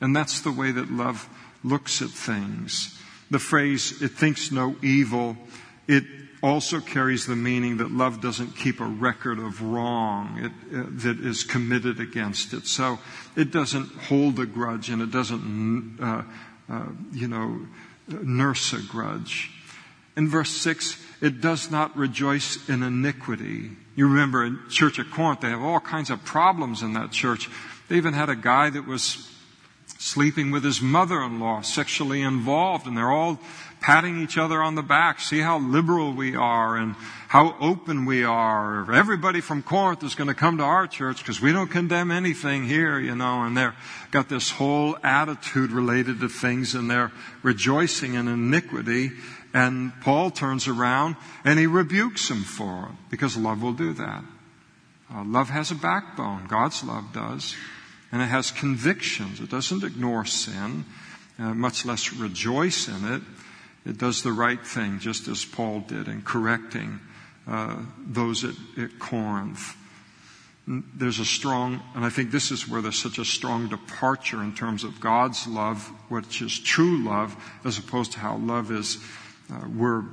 [0.00, 1.28] And that's the way that love
[1.62, 2.98] looks at things.
[3.30, 5.36] The phrase, it thinks no evil,
[5.88, 6.04] it
[6.42, 11.20] also carries the meaning that love doesn't keep a record of wrong it, uh, that
[11.20, 12.66] is committed against it.
[12.66, 12.98] So
[13.36, 16.22] it doesn't hold a grudge and it doesn't, uh,
[16.68, 17.60] uh, you know,
[18.08, 19.50] nurse a grudge.
[20.16, 23.70] In verse 6, it does not rejoice in iniquity.
[23.94, 27.48] You remember in Church at Corinth, they have all kinds of problems in that church.
[27.88, 29.31] They even had a guy that was
[30.02, 33.38] sleeping with his mother-in-law, sexually involved, and they're all
[33.80, 35.20] patting each other on the back.
[35.20, 36.94] See how liberal we are and
[37.28, 38.92] how open we are.
[38.92, 42.64] Everybody from Corinth is going to come to our church because we don't condemn anything
[42.66, 43.76] here, you know, and they're
[44.10, 47.12] got this whole attitude related to things and they're
[47.42, 49.12] rejoicing in iniquity.
[49.54, 54.24] And Paul turns around and he rebukes them for it because love will do that.
[55.14, 56.46] Uh, love has a backbone.
[56.46, 57.54] God's love does.
[58.12, 59.40] And it has convictions.
[59.40, 60.84] It doesn't ignore sin,
[61.38, 63.22] uh, much less rejoice in it.
[63.84, 67.00] It does the right thing, just as Paul did in correcting
[67.48, 69.76] uh, those at, at Corinth.
[70.68, 74.54] There's a strong, and I think this is where there's such a strong departure in
[74.54, 78.98] terms of God's love, which is true love, as opposed to how love is.
[79.52, 80.04] Uh, we're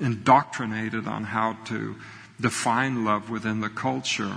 [0.00, 1.96] indoctrinated on how to
[2.40, 4.36] define love within the culture.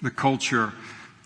[0.00, 0.72] The culture,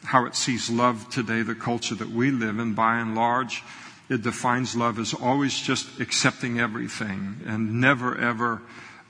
[0.04, 3.62] how it sees love today, the culture that we live in, by and large,
[4.08, 8.60] it defines love as always just accepting everything and never ever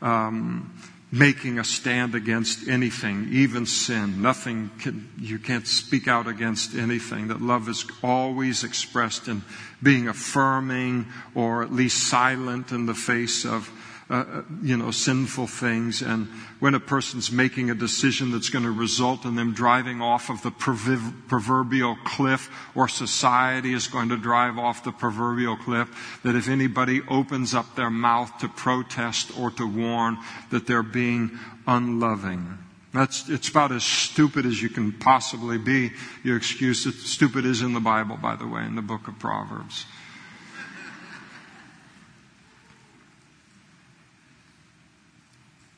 [0.00, 0.72] um,
[1.11, 4.22] making a stand against anything, even sin.
[4.22, 7.28] Nothing can, you can't speak out against anything.
[7.28, 9.42] That love is always expressed in
[9.83, 13.70] being affirming or at least silent in the face of
[14.12, 16.03] uh, you know, sinful things.
[16.03, 16.29] And
[16.61, 20.42] when a person's making a decision that's going to result in them driving off of
[20.42, 26.51] the proverbial cliff or society is going to drive off the proverbial cliff, that if
[26.51, 30.18] anybody opens up their mouth to protest or to warn,
[30.51, 32.59] that they're being unloving.
[32.92, 35.92] That's, it's about as stupid as you can possibly be.
[36.22, 39.87] Your excuse, stupid is in the Bible, by the way, in the book of Proverbs.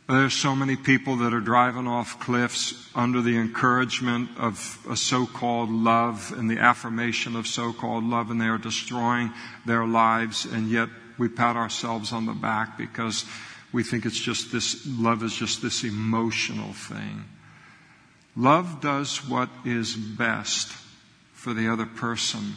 [0.07, 5.71] There's so many people that are driving off cliffs under the encouragement of a so-called
[5.71, 9.33] love and the affirmation of so-called love and they are destroying
[9.65, 13.25] their lives and yet we pat ourselves on the back because
[13.73, 17.25] we think it's just this, love is just this emotional thing.
[18.37, 20.69] Love does what is best
[21.33, 22.53] for the other person.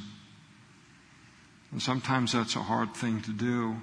[1.71, 3.77] And sometimes that's a hard thing to do.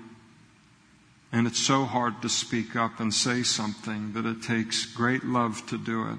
[1.34, 5.66] And it's so hard to speak up and say something that it takes great love
[5.66, 6.18] to do it.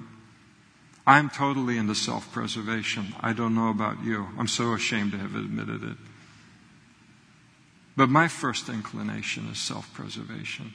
[1.07, 3.15] I'm totally into self preservation.
[3.21, 4.27] I don't know about you.
[4.37, 5.95] I'm so ashamed to have admitted it.
[7.95, 10.73] But my first inclination is self preservation.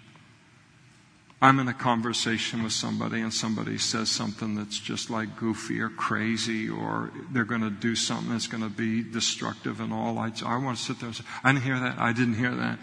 [1.43, 5.91] I'm in a conversation with somebody and somebody says something that's just like goofy or
[5.91, 10.19] crazy or they're going to do something that's going to be destructive and all.
[10.19, 11.99] I, I want to sit there and say, I didn't hear that.
[11.99, 12.79] I didn't hear that.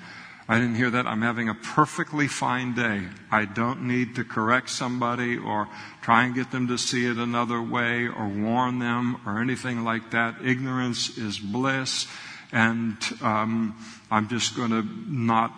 [0.49, 1.05] I didn't hear that.
[1.05, 3.03] I'm having a perfectly fine day.
[3.29, 5.67] I don't need to correct somebody or
[6.01, 10.12] try and get them to see it another way or warn them or anything like
[10.12, 10.36] that.
[10.41, 12.07] Ignorance is bliss,
[12.53, 13.75] and um,
[14.10, 15.53] I'm just going to not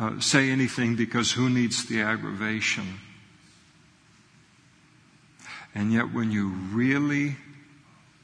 [0.00, 2.98] uh, say anything because who needs the aggravation?
[5.76, 7.36] And yet, when you really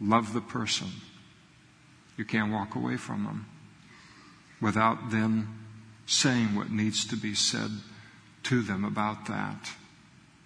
[0.00, 0.88] love the person,
[2.16, 3.46] you can't walk away from them
[4.60, 5.59] without then
[6.10, 7.70] saying what needs to be said
[8.42, 9.70] to them about that,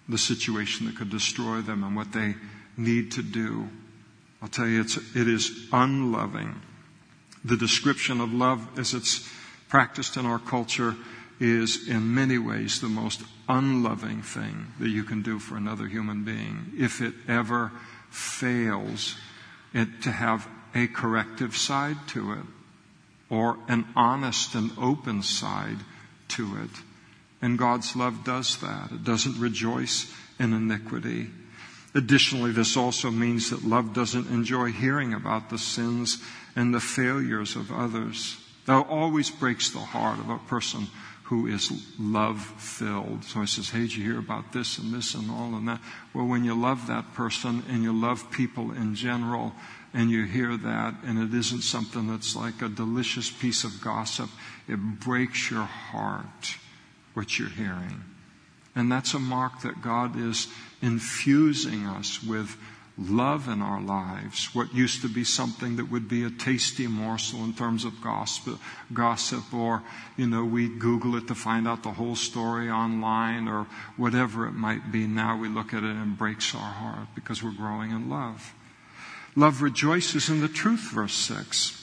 [0.07, 2.35] the situation that could destroy them and what they
[2.77, 3.67] need to do.
[4.41, 6.61] I'll tell you, it's, it is unloving.
[7.43, 9.27] The description of love as it's
[9.67, 10.95] practiced in our culture
[11.39, 16.23] is in many ways the most unloving thing that you can do for another human
[16.23, 16.73] being.
[16.77, 17.71] If it ever
[18.11, 19.15] fails
[19.73, 22.45] it to have a corrective side to it
[23.29, 25.77] or an honest and open side
[26.29, 26.69] to it.
[27.41, 28.91] And God's love does that.
[28.91, 31.29] It doesn't rejoice in iniquity.
[31.93, 36.21] Additionally, this also means that love doesn't enjoy hearing about the sins
[36.55, 38.37] and the failures of others.
[38.65, 40.87] That always breaks the heart of a person
[41.25, 43.23] who is love filled.
[43.23, 45.81] So he says, Hey, did you hear about this and this and all and that?
[46.13, 49.53] Well, when you love that person and you love people in general,
[49.95, 54.29] and you hear that, and it isn't something that's like a delicious piece of gossip.
[54.67, 56.57] It breaks your heart
[57.13, 58.03] what you're hearing.
[58.75, 60.47] And that's a mark that God is
[60.81, 62.57] infusing us with
[62.97, 64.53] love in our lives.
[64.53, 68.59] What used to be something that would be a tasty morsel in terms of gossip,
[68.91, 69.81] gossip or,
[70.17, 74.53] you know, we Google it to find out the whole story online or whatever it
[74.53, 75.07] might be.
[75.07, 78.53] Now we look at it and it breaks our heart because we're growing in love.
[79.35, 81.81] Love rejoices in the truth, verse 6.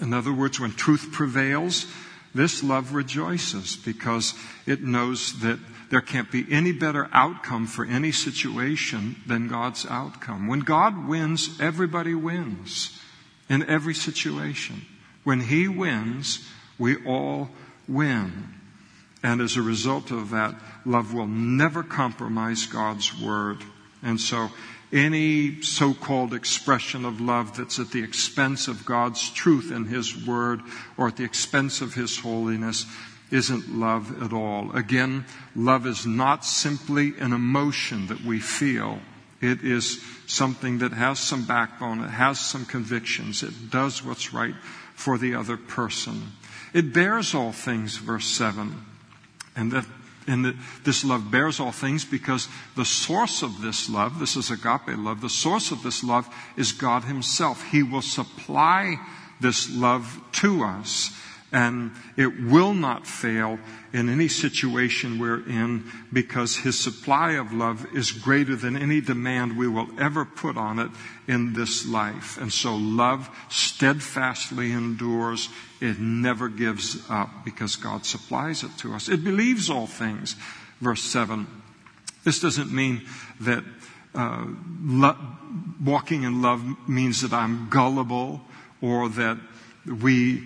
[0.00, 1.86] In other words, when truth prevails,
[2.34, 4.34] this love rejoices because
[4.66, 5.58] it knows that
[5.90, 10.46] there can't be any better outcome for any situation than God's outcome.
[10.46, 12.98] When God wins, everybody wins
[13.48, 14.82] in every situation.
[15.24, 16.46] When He wins,
[16.78, 17.50] we all
[17.86, 18.54] win.
[19.22, 23.58] And as a result of that, love will never compromise God's word.
[24.02, 24.50] And so
[24.92, 30.60] any so-called expression of love that's at the expense of God's truth and His Word
[30.96, 32.86] or at the expense of His holiness
[33.30, 34.74] isn't love at all.
[34.74, 39.00] Again, love is not simply an emotion that we feel.
[39.40, 42.00] It is something that has some backbone.
[42.00, 43.42] It has some convictions.
[43.42, 44.54] It does what's right
[44.94, 46.32] for the other person.
[46.72, 48.84] It bears all things, verse 7.
[49.54, 49.86] And that
[50.28, 50.54] and that
[50.84, 55.20] this love bears all things because the source of this love, this is agape love,
[55.20, 57.64] the source of this love is God Himself.
[57.70, 58.96] He will supply
[59.40, 61.10] this love to us
[61.50, 63.58] and it will not fail
[63.92, 69.56] in any situation we're in because his supply of love is greater than any demand
[69.56, 70.90] we will ever put on it
[71.26, 72.36] in this life.
[72.38, 75.48] And so love steadfastly endures.
[75.80, 79.08] It never gives up because God supplies it to us.
[79.08, 80.34] It believes all things.
[80.80, 81.46] Verse 7.
[82.24, 83.06] This doesn't mean
[83.40, 83.64] that
[84.14, 84.46] uh,
[84.82, 85.16] lo-
[85.82, 88.40] walking in love means that I'm gullible
[88.80, 89.38] or that
[89.86, 90.42] we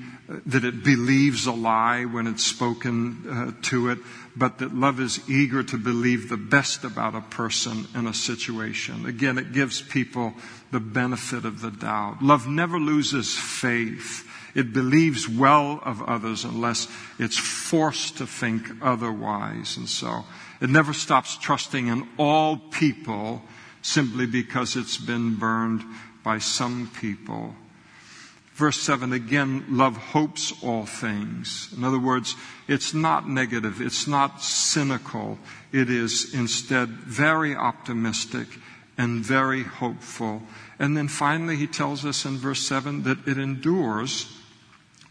[0.46, 3.98] that it believes a lie when it's spoken uh, to it,
[4.36, 9.04] but that love is eager to believe the best about a person in a situation.
[9.04, 10.32] Again, it gives people
[10.70, 12.22] the benefit of the doubt.
[12.22, 14.26] Love never loses faith.
[14.54, 16.88] It believes well of others unless
[17.18, 19.76] it's forced to think otherwise.
[19.76, 20.24] And so
[20.60, 23.42] it never stops trusting in all people
[23.80, 25.82] simply because it's been burned
[26.22, 27.54] by some people
[28.54, 31.72] Verse 7 again, love hopes all things.
[31.74, 32.36] In other words,
[32.68, 35.38] it's not negative, it's not cynical.
[35.72, 38.46] It is instead very optimistic
[38.98, 40.42] and very hopeful.
[40.78, 44.30] And then finally, he tells us in verse 7 that it endures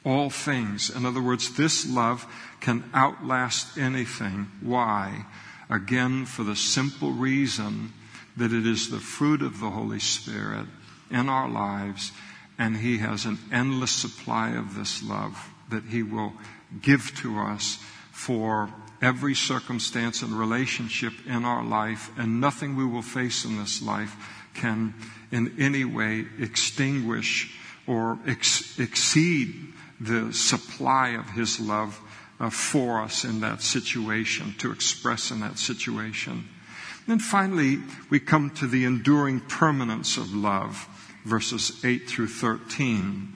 [0.05, 0.89] all things.
[0.89, 2.25] In other words, this love
[2.59, 4.47] can outlast anything.
[4.61, 5.25] Why?
[5.69, 7.93] Again, for the simple reason
[8.37, 10.67] that it is the fruit of the Holy Spirit
[11.09, 12.11] in our lives
[12.57, 16.33] and He has an endless supply of this love that He will
[16.81, 17.79] give to us
[18.11, 18.69] for
[19.01, 24.15] every circumstance and relationship in our life, and nothing we will face in this life
[24.53, 24.93] can
[25.31, 31.99] in any way extinguish or ex- exceed the supply of His love
[32.39, 36.31] uh, for us in that situation, to express in that situation.
[36.31, 37.79] And then finally,
[38.09, 40.87] we come to the enduring permanence of love
[41.25, 43.33] verses 8 through 13.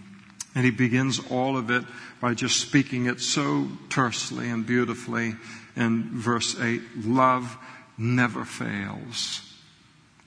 [0.56, 1.84] And he begins all of it
[2.22, 5.36] by just speaking it so tersely and beautifully
[5.76, 7.58] in verse 8 love
[7.98, 9.42] never fails.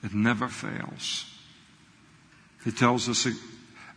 [0.03, 1.25] It never fails.
[2.63, 3.25] He tells us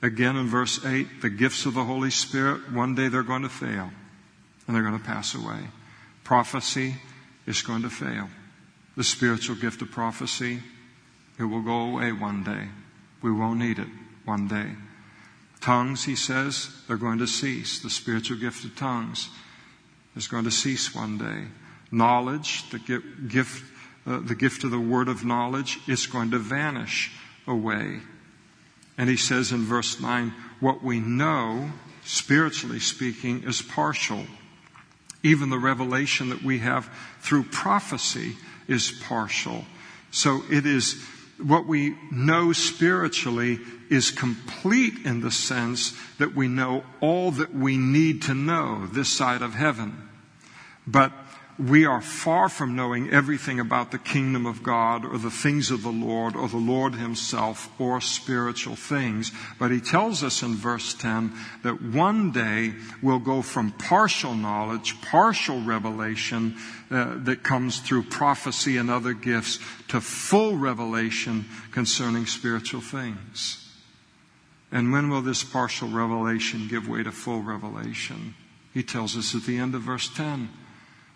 [0.03, 3.49] again in verse 8 the gifts of the Holy Spirit, one day they're going to
[3.49, 3.91] fail
[4.67, 5.69] and they're going to pass away.
[6.25, 6.97] Prophecy
[7.47, 8.29] is going to fail.
[8.97, 10.61] The spiritual gift of prophecy,
[11.39, 12.69] it will go away one day.
[13.23, 13.89] We won't need it
[14.25, 14.73] one day.
[15.61, 17.79] Tongues, he says, they're going to cease.
[17.79, 19.31] The spiritual gift of tongues
[20.17, 21.47] is going to cease one day.
[21.91, 22.79] Knowledge, the
[23.29, 23.65] gift,
[24.07, 27.13] uh, the gift of the word of knowledge, is going to vanish
[27.47, 28.01] away.
[29.03, 31.73] And he says in verse 9, what we know,
[32.05, 34.27] spiritually speaking, is partial.
[35.25, 36.89] Even the revelation that we have
[37.21, 38.37] through prophecy
[38.69, 39.65] is partial.
[40.13, 41.03] So it is
[41.39, 43.59] what we know spiritually
[43.91, 49.11] is complete in the sense that we know all that we need to know this
[49.11, 50.09] side of heaven.
[50.87, 51.11] But
[51.59, 55.83] we are far from knowing everything about the kingdom of God or the things of
[55.83, 59.33] the Lord or the Lord himself or spiritual things.
[59.59, 61.33] But he tells us in verse 10
[61.63, 62.73] that one day
[63.03, 66.57] we'll go from partial knowledge, partial revelation
[66.91, 73.59] uh, that comes through prophecy and other gifts to full revelation concerning spiritual things.
[74.73, 78.35] And when will this partial revelation give way to full revelation?
[78.73, 80.49] He tells us at the end of verse 10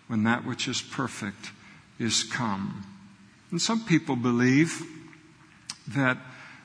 [0.07, 1.51] when that which is perfect
[1.99, 2.85] is come.
[3.51, 4.81] And some people believe
[5.89, 6.17] that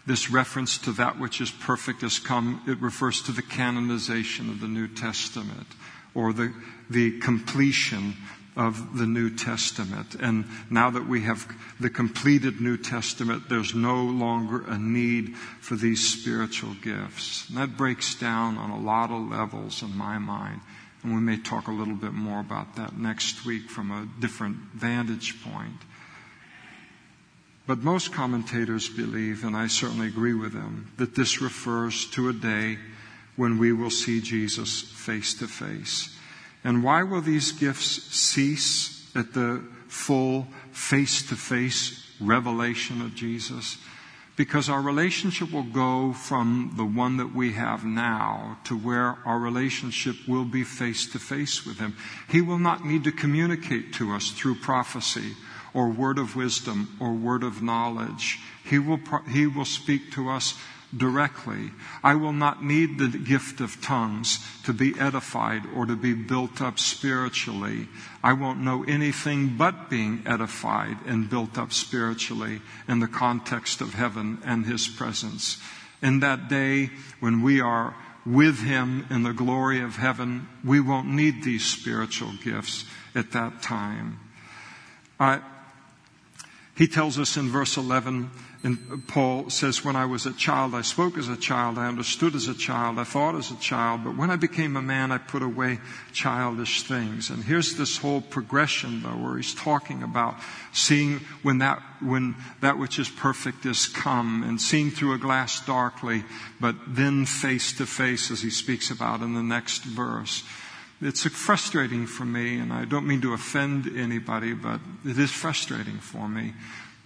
[0.06, 4.60] this reference to that which is perfect has come, it refers to the canonization of
[4.60, 5.68] the New Testament
[6.14, 6.52] or the,
[6.90, 8.14] the completion
[8.56, 10.16] of the New Testament.
[10.16, 11.46] And now that we have
[11.80, 17.48] the completed New Testament, there's no longer a need for these spiritual gifts.
[17.48, 20.60] And that breaks down on a lot of levels in my mind.
[21.02, 24.56] And we may talk a little bit more about that next week from a different
[24.74, 25.82] vantage point.
[27.66, 32.32] But most commentators believe, and I certainly agree with them, that this refers to a
[32.32, 32.78] day
[33.36, 36.16] when we will see Jesus face to face.
[36.64, 43.78] And why will these gifts cease at the full face to face revelation of Jesus?
[44.42, 49.38] Because our relationship will go from the one that we have now to where our
[49.38, 51.96] relationship will be face to face with Him.
[52.28, 55.36] He will not need to communicate to us through prophecy
[55.72, 58.40] or word of wisdom or word of knowledge.
[58.64, 58.98] He will,
[59.30, 60.58] he will speak to us
[60.96, 61.70] directly.
[62.02, 66.60] I will not need the gift of tongues to be edified or to be built
[66.60, 67.88] up spiritually.
[68.22, 73.94] I won't know anything but being edified and built up spiritually in the context of
[73.94, 75.58] heaven and His presence.
[76.02, 76.90] In that day
[77.20, 77.94] when we are
[78.26, 82.84] with Him in the glory of heaven, we won't need these spiritual gifts
[83.14, 84.18] at that time.
[85.18, 85.38] Uh,
[86.74, 88.30] he tells us in verse 11,
[88.64, 92.36] and Paul says, When I was a child, I spoke as a child, I understood
[92.36, 95.18] as a child, I thought as a child, but when I became a man, I
[95.18, 95.80] put away
[96.12, 97.28] childish things.
[97.28, 100.36] And here's this whole progression, though, where he's talking about
[100.72, 105.64] seeing when that, when that which is perfect is come, and seeing through a glass
[105.66, 106.22] darkly,
[106.60, 110.44] but then face to face, as he speaks about in the next verse.
[111.00, 115.98] It's frustrating for me, and I don't mean to offend anybody, but it is frustrating
[115.98, 116.52] for me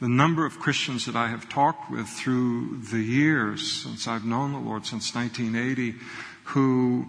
[0.00, 4.52] the number of Christians that I have talked with through the years since I've known
[4.52, 5.98] the Lord, since 1980,
[6.44, 7.06] who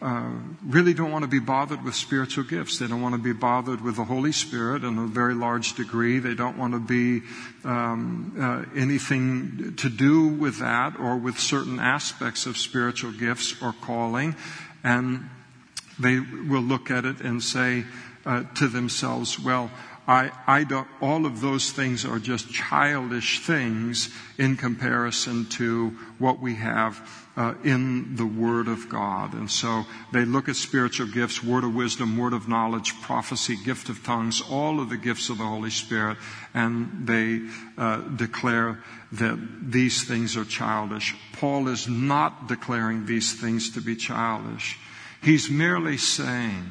[0.00, 0.30] uh,
[0.64, 2.78] really don't want to be bothered with spiritual gifts.
[2.78, 6.20] They don't want to be bothered with the Holy Spirit in a very large degree.
[6.20, 7.26] They don't want to be
[7.64, 13.74] um, uh, anything to do with that or with certain aspects of spiritual gifts or
[13.80, 14.36] calling.
[14.84, 15.28] And
[15.98, 17.84] they will look at it and say
[18.24, 19.72] uh, to themselves, well,
[20.08, 26.40] I, I don't, all of those things are just childish things in comparison to what
[26.40, 29.34] we have uh, in the Word of God.
[29.34, 33.90] And so they look at spiritual gifts, word of wisdom, word of knowledge, prophecy, gift
[33.90, 36.16] of tongues, all of the gifts of the Holy Spirit,
[36.54, 37.42] and they
[37.76, 38.82] uh, declare
[39.12, 41.14] that these things are childish.
[41.34, 44.78] Paul is not declaring these things to be childish.
[45.22, 46.70] He's merely saying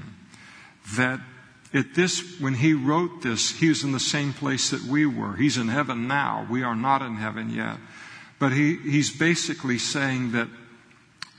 [0.95, 1.19] that
[1.73, 5.35] at this, when he wrote this, he was in the same place that we were.
[5.35, 6.47] He's in heaven now.
[6.49, 7.77] We are not in heaven yet.
[8.39, 10.47] But he, he's basically saying that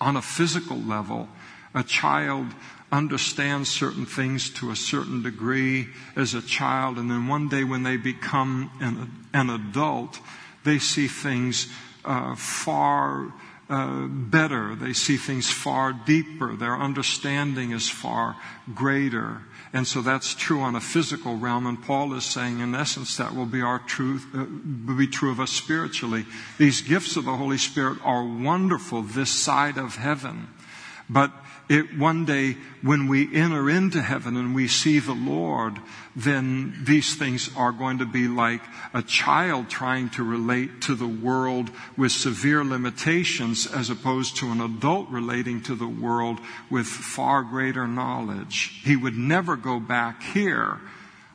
[0.00, 1.28] on a physical level,
[1.74, 2.46] a child
[2.90, 7.82] understands certain things to a certain degree as a child, and then one day when
[7.82, 10.18] they become an, an adult,
[10.64, 11.68] they see things
[12.04, 13.32] uh, far
[13.68, 14.74] uh, better.
[14.74, 16.56] They see things far deeper.
[16.56, 18.36] Their understanding is far
[18.74, 19.42] greater.
[19.72, 21.66] And so that's true on a physical realm.
[21.66, 24.44] And Paul is saying, in essence, that will be our truth, uh,
[24.94, 26.24] be true of us spiritually.
[26.56, 30.48] These gifts of the Holy Spirit are wonderful this side of heaven.
[31.08, 31.32] But
[31.68, 35.78] it, one day when we enter into heaven and we see the Lord,
[36.16, 38.62] then these things are going to be like
[38.94, 44.60] a child trying to relate to the world with severe limitations as opposed to an
[44.60, 46.38] adult relating to the world
[46.70, 48.80] with far greater knowledge.
[48.84, 50.80] He would never go back here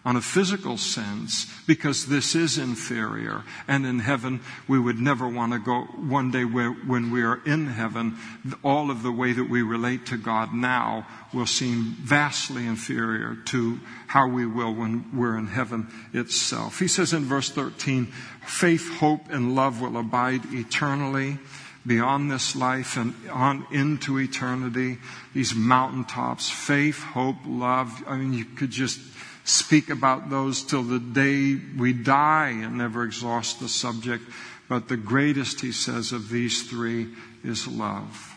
[0.05, 3.43] on a physical sense because this is inferior.
[3.67, 7.67] And in heaven, we would never want to go one day when we are in
[7.67, 8.17] heaven,
[8.63, 13.79] all of the way that we relate to God now will seem vastly inferior to
[14.07, 16.79] how we will when we're in heaven itself.
[16.79, 18.07] He says in verse 13,
[18.45, 21.39] faith, hope, and love will abide eternally
[21.85, 24.97] beyond this life and on into eternity.
[25.33, 28.03] These mountaintops, faith, hope, love.
[28.07, 28.99] I mean, you could just
[29.43, 34.23] speak about those till the day we die and never exhaust the subject.
[34.69, 37.09] But the greatest, he says, of these three
[37.43, 38.35] is love.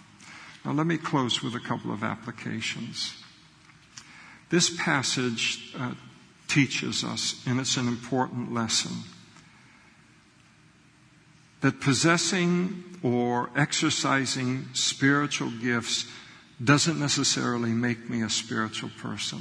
[0.64, 3.14] Now let me close with a couple of applications.
[4.50, 5.92] This passage uh,
[6.48, 8.92] teaches us, and it's an important lesson,
[11.60, 16.06] that possessing or exercising spiritual gifts
[16.62, 19.40] doesn't necessarily make me a spiritual person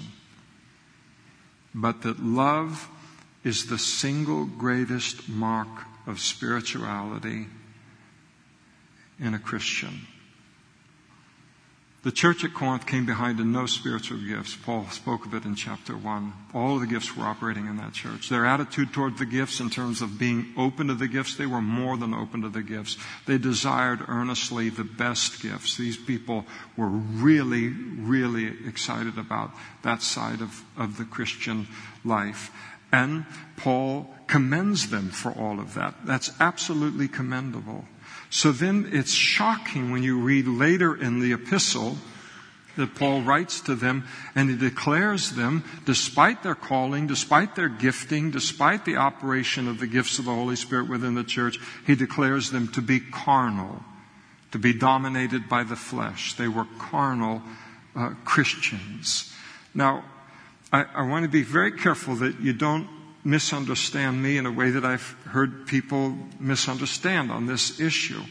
[1.75, 2.89] but that love
[3.43, 5.67] is the single greatest mark
[6.07, 7.47] of spirituality
[9.19, 10.07] in a Christian.
[12.05, 14.55] The church at Corinth came behind in no spiritual gifts.
[14.55, 16.33] Paul spoke of it in chapter 1.
[16.53, 18.29] All of the gifts were operating in that church.
[18.29, 21.63] Their attitude toward the gifts in terms of being open to the gifts, they were
[21.63, 22.95] more than open to the gifts.
[23.25, 25.77] They desired earnestly the best gifts.
[25.77, 26.45] These people
[26.77, 29.49] were really, really excited about
[29.81, 31.67] that side of, of the Christian
[32.03, 32.51] life.
[32.91, 33.25] And
[33.57, 35.95] Paul commends them for all of that.
[36.05, 37.85] That's absolutely commendable.
[38.29, 41.97] So then it's shocking when you read later in the epistle
[42.75, 44.05] that Paul writes to them
[44.35, 49.87] and he declares them, despite their calling, despite their gifting, despite the operation of the
[49.87, 51.57] gifts of the Holy Spirit within the church,
[51.87, 53.83] he declares them to be carnal,
[54.51, 56.33] to be dominated by the flesh.
[56.33, 57.41] They were carnal
[57.95, 59.33] uh, Christians.
[59.73, 60.03] Now,
[60.71, 62.89] I, I want to be very careful that you don't
[63.25, 68.21] misunderstand me in a way that I've heard people misunderstand on this issue.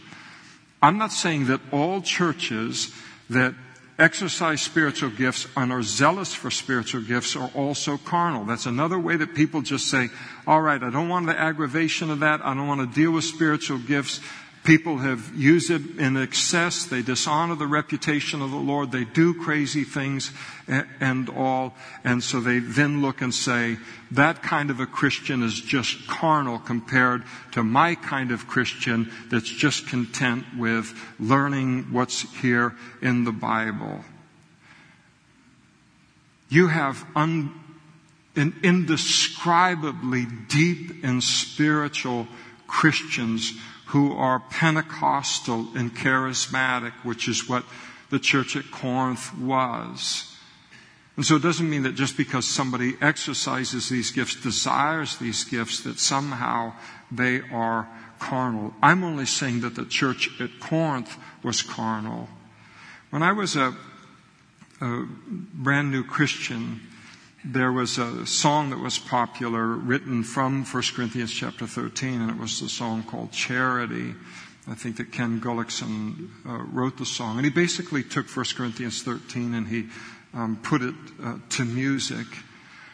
[0.80, 2.94] I'm not saying that all churches
[3.28, 3.54] that
[3.98, 8.44] exercise spiritual gifts and are zealous for spiritual gifts are also carnal.
[8.44, 10.08] That's another way that people just say,
[10.46, 12.44] all right, I don't want the aggravation of that.
[12.44, 14.20] I don't want to deal with spiritual gifts.
[14.64, 16.86] People have used it in excess.
[16.86, 18.92] They dishonor the reputation of the Lord.
[18.92, 20.32] They do crazy things
[20.66, 21.74] and all.
[22.02, 23.76] And so they then look and say,
[24.12, 29.50] that kind of a Christian is just carnal compared to my kind of Christian that's
[29.50, 34.02] just content with learning what's here in the Bible.
[36.48, 37.52] You have un,
[38.34, 42.28] an indescribably deep and spiritual
[42.66, 43.52] Christians
[43.86, 47.64] who are Pentecostal and charismatic, which is what
[48.10, 50.30] the church at Corinth was.
[51.16, 55.80] And so it doesn't mean that just because somebody exercises these gifts, desires these gifts,
[55.80, 56.72] that somehow
[57.10, 58.74] they are carnal.
[58.82, 62.28] I'm only saying that the church at Corinth was carnal.
[63.10, 63.76] When I was a,
[64.80, 65.06] a
[65.54, 66.80] brand new Christian,
[67.44, 72.38] there was a song that was popular written from 1 Corinthians chapter 13, and it
[72.38, 74.14] was the song called Charity.
[74.66, 77.36] I think that Kenn Gulliksen uh, wrote the song.
[77.36, 79.88] And he basically took 1 Corinthians 13 and he
[80.32, 82.26] um, put it uh, to music.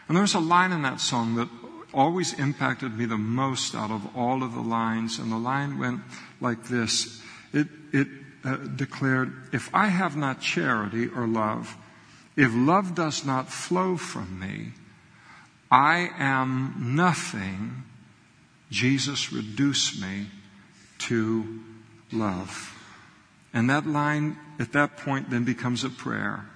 [0.08, 1.48] And there was a line in that song that
[1.94, 5.20] always impacted me the most out of all of the lines.
[5.20, 6.00] And the line went
[6.40, 7.22] like this
[7.52, 8.08] It, it
[8.44, 11.76] uh, declared, If I have not charity or love,
[12.40, 14.72] if love does not flow from me,
[15.70, 17.82] I am nothing.
[18.70, 20.28] Jesus, reduce me
[21.00, 21.60] to
[22.10, 22.74] love.
[23.52, 26.46] And that line at that point then becomes a prayer.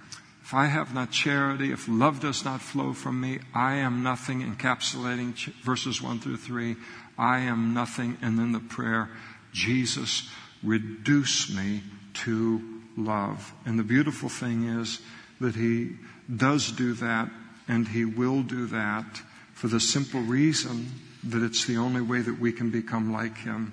[0.42, 4.40] If I have not charity, if love does not flow from me, I am nothing,
[4.40, 6.76] encapsulating verses 1 through 3.
[7.18, 8.16] I am nothing.
[8.22, 9.10] And then the prayer,
[9.52, 10.30] Jesus,
[10.62, 11.82] reduce me
[12.24, 13.52] to love.
[13.66, 15.00] And the beautiful thing is,
[15.40, 15.96] that He
[16.34, 17.28] does do that
[17.68, 19.22] and He will do that
[19.54, 20.90] for the simple reason
[21.22, 23.72] that it's the only way that we can become like Him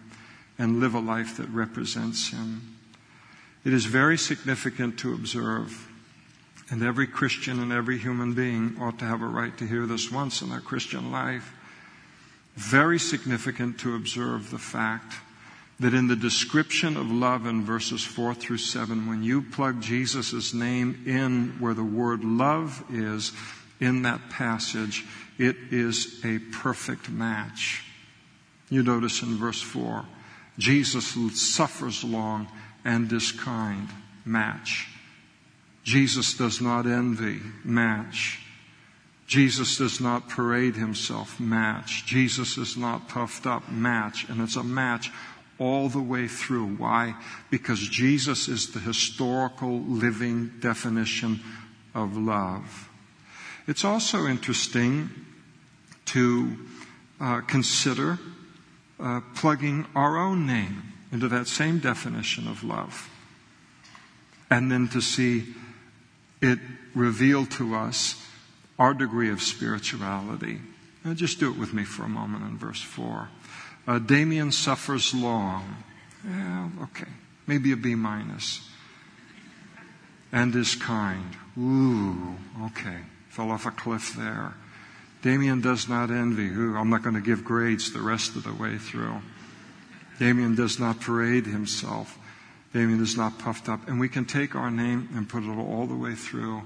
[0.57, 2.77] and live a life that represents Him.
[3.63, 5.87] It is very significant to observe,
[6.69, 10.11] and every Christian and every human being ought to have a right to hear this
[10.11, 11.53] once in their Christian life.
[12.55, 15.13] Very significant to observe the fact
[15.81, 20.53] that in the description of love in verses 4 through 7, when you plug Jesus'
[20.53, 23.31] name in where the word love is
[23.79, 25.03] in that passage,
[25.39, 27.83] it is a perfect match.
[28.69, 30.05] You notice in verse 4,
[30.59, 32.47] Jesus suffers long
[32.85, 33.89] and is kind.
[34.23, 34.87] Match.
[35.83, 37.39] Jesus does not envy.
[37.63, 38.39] Match.
[39.25, 41.39] Jesus does not parade himself.
[41.39, 42.05] Match.
[42.05, 43.71] Jesus is not puffed up.
[43.71, 44.29] Match.
[44.29, 45.09] And it's a match
[45.61, 46.65] all the way through.
[46.65, 47.13] Why?
[47.51, 51.39] Because Jesus is the historical living definition
[51.93, 52.89] of love.
[53.67, 55.11] It's also interesting
[56.05, 56.57] to
[57.19, 58.17] uh, consider
[58.99, 60.81] uh, plugging our own name
[61.11, 63.07] into that same definition of love.
[64.49, 65.53] And then to see
[66.41, 66.57] it
[66.95, 68.25] reveal to us
[68.79, 70.59] our degree of spirituality.
[71.05, 73.29] Now just do it with me for a moment in verse 4.
[73.87, 75.83] Uh, Damian suffers long.
[76.27, 77.09] Yeah, okay.
[77.47, 78.67] Maybe a B minus.
[80.31, 81.35] And is kind.
[81.57, 82.99] Ooh, okay.
[83.29, 84.53] Fell off a cliff there.
[85.21, 86.47] Damian does not envy.
[86.47, 89.21] Ooh, I'm not going to give grades the rest of the way through.
[90.19, 92.17] Damian does not parade himself.
[92.73, 93.87] Damian is not puffed up.
[93.87, 96.61] And we can take our name and put it all the way through.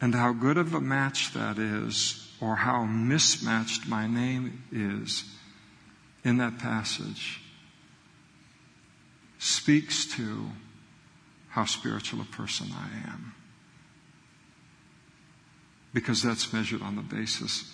[0.00, 5.24] And how good of a match that is or how mismatched my name is
[6.24, 7.40] in that passage
[9.38, 10.50] speaks to
[11.50, 13.32] how spiritual a person I am.
[15.94, 17.72] Because that's measured on the basis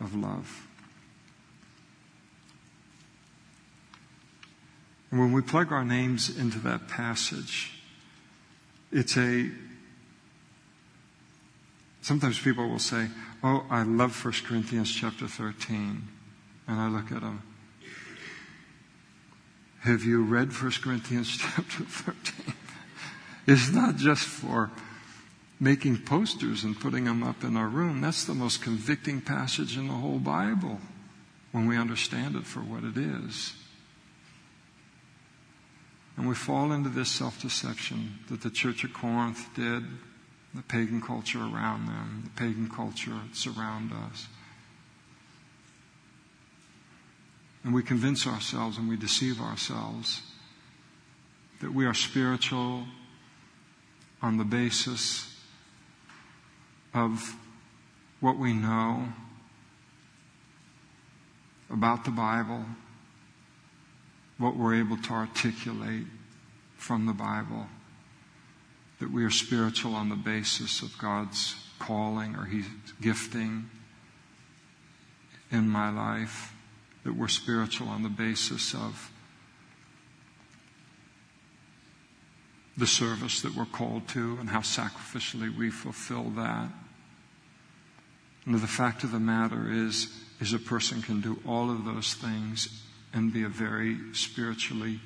[0.00, 0.68] of love.
[5.10, 7.72] And when we plug our names into that passage,
[8.92, 9.50] it's a
[12.04, 13.08] Sometimes people will say,
[13.46, 16.08] Oh, I love 1 Corinthians chapter 13.
[16.66, 17.42] And I look at them.
[19.80, 22.54] Have you read 1 Corinthians chapter 13?
[23.46, 24.70] it's not just for
[25.60, 28.00] making posters and putting them up in our room.
[28.00, 30.80] That's the most convicting passage in the whole Bible
[31.52, 33.52] when we understand it for what it is.
[36.16, 39.84] And we fall into this self deception that the church of Corinth did
[40.54, 43.12] the pagan culture around them, the pagan culture
[43.46, 44.28] around us.
[47.64, 50.22] And we convince ourselves and we deceive ourselves
[51.60, 52.84] that we are spiritual
[54.22, 55.34] on the basis
[56.92, 57.34] of
[58.20, 59.08] what we know
[61.70, 62.64] about the Bible,
[64.38, 66.06] what we're able to articulate
[66.76, 67.66] from the Bible,
[69.00, 72.66] that we are spiritual on the basis of God's calling or His
[73.00, 73.68] gifting
[75.50, 76.52] in my life,
[77.04, 79.10] that we're spiritual on the basis of
[82.76, 86.68] the service that we're called to and how sacrificially we fulfill that.
[88.46, 90.08] And the fact of the matter is,
[90.40, 92.82] is a person can do all of those things
[93.12, 95.00] and be a very spiritually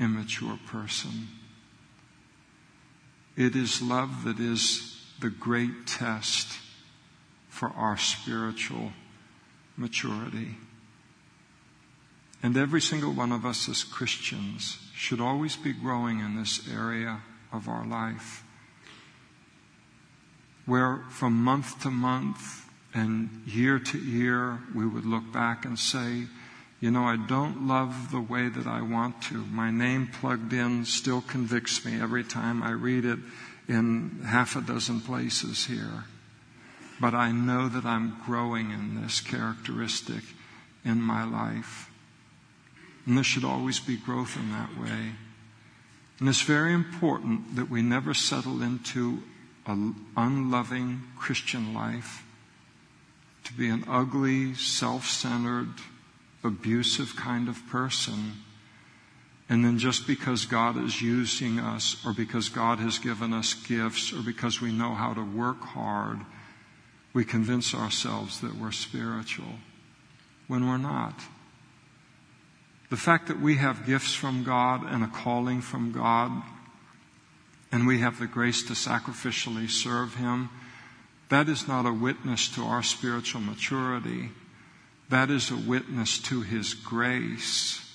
[0.00, 1.28] immature person.
[3.36, 6.58] It is love that is the great test
[7.48, 8.92] for our spiritual
[9.76, 10.56] maturity.
[12.42, 17.22] And every single one of us as Christians should always be growing in this area
[17.52, 18.44] of our life.
[20.66, 26.24] Where from month to month and year to year, we would look back and say,
[26.84, 29.36] you know, I don't love the way that I want to.
[29.36, 33.20] My name plugged in still convicts me every time I read it
[33.66, 36.04] in half a dozen places here.
[37.00, 40.24] But I know that I'm growing in this characteristic
[40.84, 41.88] in my life.
[43.06, 45.12] And there should always be growth in that way.
[46.20, 49.22] And it's very important that we never settle into
[49.64, 52.26] an unloving Christian life,
[53.44, 55.70] to be an ugly, self centered,
[56.44, 58.34] abusive kind of person.
[59.48, 64.12] And then just because God is using us, or because God has given us gifts,
[64.12, 66.20] or because we know how to work hard,
[67.12, 69.58] we convince ourselves that we're spiritual
[70.48, 71.14] when we're not.
[72.90, 76.30] The fact that we have gifts from God and a calling from God,
[77.72, 80.48] and we have the grace to sacrificially serve Him,
[81.28, 84.30] that is not a witness to our spiritual maturity.
[85.14, 87.88] That is a witness to His grace.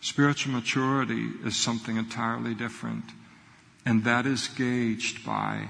[0.00, 3.04] Spiritual maturity is something entirely different.
[3.86, 5.68] And that is gauged by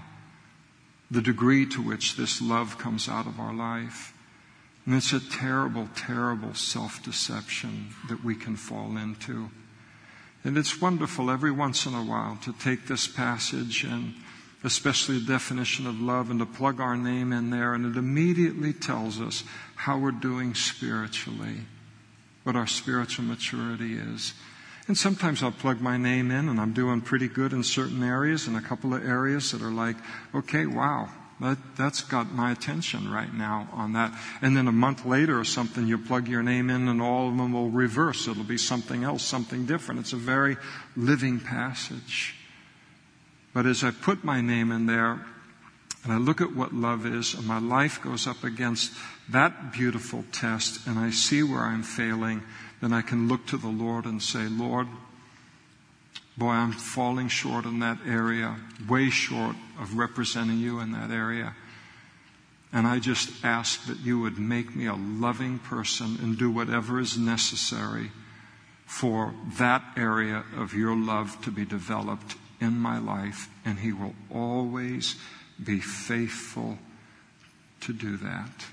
[1.10, 4.14] the degree to which this love comes out of our life.
[4.86, 9.50] And it's a terrible, terrible self deception that we can fall into.
[10.42, 14.14] And it's wonderful every once in a while to take this passage and
[14.64, 18.72] especially the definition of love and to plug our name in there and it immediately
[18.72, 19.44] tells us
[19.76, 21.60] how we're doing spiritually,
[22.42, 24.34] what our spiritual maturity is.
[24.88, 28.46] And sometimes I'll plug my name in and I'm doing pretty good in certain areas
[28.46, 29.96] and a couple of areas that are like,
[30.34, 34.18] okay, wow, that, that's got my attention right now on that.
[34.42, 37.36] And then a month later or something, you plug your name in and all of
[37.36, 38.26] them will reverse.
[38.26, 40.00] It'll be something else, something different.
[40.00, 40.56] It's a very
[40.96, 42.34] living passage.
[43.58, 45.18] But as I put my name in there
[46.04, 48.92] and I look at what love is and my life goes up against
[49.30, 52.44] that beautiful test and I see where I'm failing,
[52.80, 54.86] then I can look to the Lord and say, Lord,
[56.36, 58.54] Boy, I'm falling short in that area,
[58.88, 61.56] way short of representing you in that area.
[62.72, 67.00] And I just ask that you would make me a loving person and do whatever
[67.00, 68.12] is necessary
[68.86, 73.48] for that area of your love to be developed in my life.
[73.64, 75.16] And He will always
[75.62, 76.78] be faithful
[77.80, 78.66] to do that.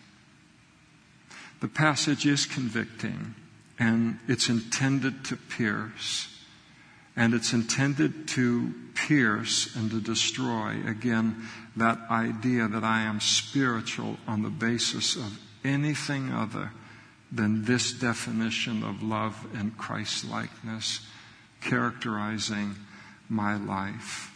[1.61, 3.35] The passage is convicting
[3.79, 6.27] and it's intended to pierce
[7.15, 14.17] and it's intended to pierce and to destroy, again, that idea that I am spiritual
[14.27, 16.71] on the basis of anything other
[17.31, 20.99] than this definition of love and Christ likeness
[21.61, 22.75] characterizing
[23.29, 24.31] my life.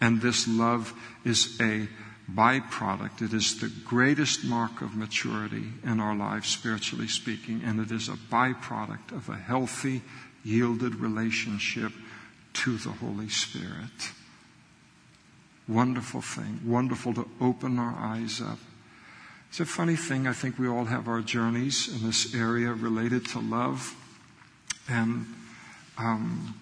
[0.00, 0.92] And this love
[1.24, 1.88] is a
[2.30, 3.22] byproduct.
[3.22, 8.08] It is the greatest mark of maturity in our lives, spiritually speaking, and it is
[8.08, 10.02] a byproduct of a healthy
[10.44, 11.92] yielded relationship
[12.52, 14.12] to the Holy Spirit.
[15.68, 16.60] Wonderful thing.
[16.64, 18.58] Wonderful to open our eyes up.
[19.48, 20.26] It's a funny thing.
[20.26, 23.94] I think we all have our journeys in this area related to love.
[24.88, 25.26] And
[25.98, 26.54] um,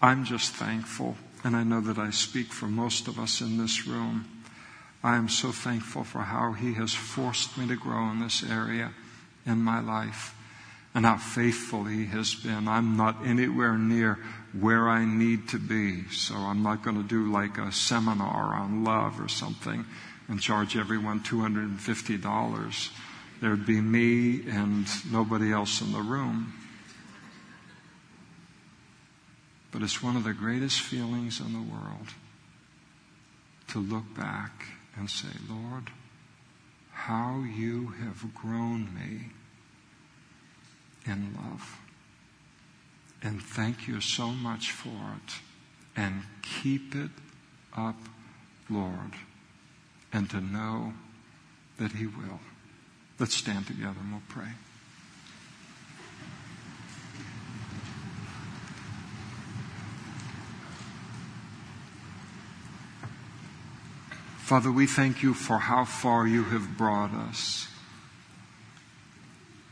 [0.00, 3.86] I'm just thankful, and I know that I speak for most of us in this
[3.86, 4.26] room.
[5.02, 8.92] I am so thankful for how He has forced me to grow in this area
[9.46, 10.34] in my life.
[10.94, 12.66] and how faithful He has been.
[12.66, 14.18] I'm not anywhere near
[14.58, 18.84] where I need to be, so I'm not going to do like a seminar on
[18.84, 19.84] love or something
[20.28, 22.90] and charge everyone $250.
[23.40, 26.52] There'd be me and nobody else in the room.
[29.70, 32.08] But it's one of the greatest feelings in the world
[33.68, 34.64] to look back
[34.96, 35.90] and say, Lord,
[36.92, 39.30] how you have grown me
[41.06, 41.78] in love.
[43.22, 45.34] And thank you so much for it.
[45.96, 47.10] And keep it
[47.76, 47.96] up,
[48.70, 49.12] Lord.
[50.12, 50.94] And to know
[51.78, 52.40] that He will.
[53.18, 54.52] Let's stand together and we'll pray.
[64.48, 67.68] Father, we thank you for how far you have brought us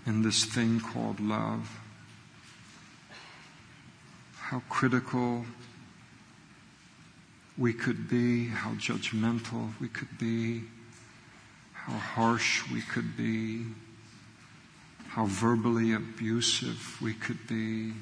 [0.04, 1.80] in this thing called love.
[4.36, 5.46] How critical
[7.56, 10.64] we could be, how judgmental we could be,
[11.72, 13.64] how harsh we could be,
[15.08, 17.94] how verbally abusive we could be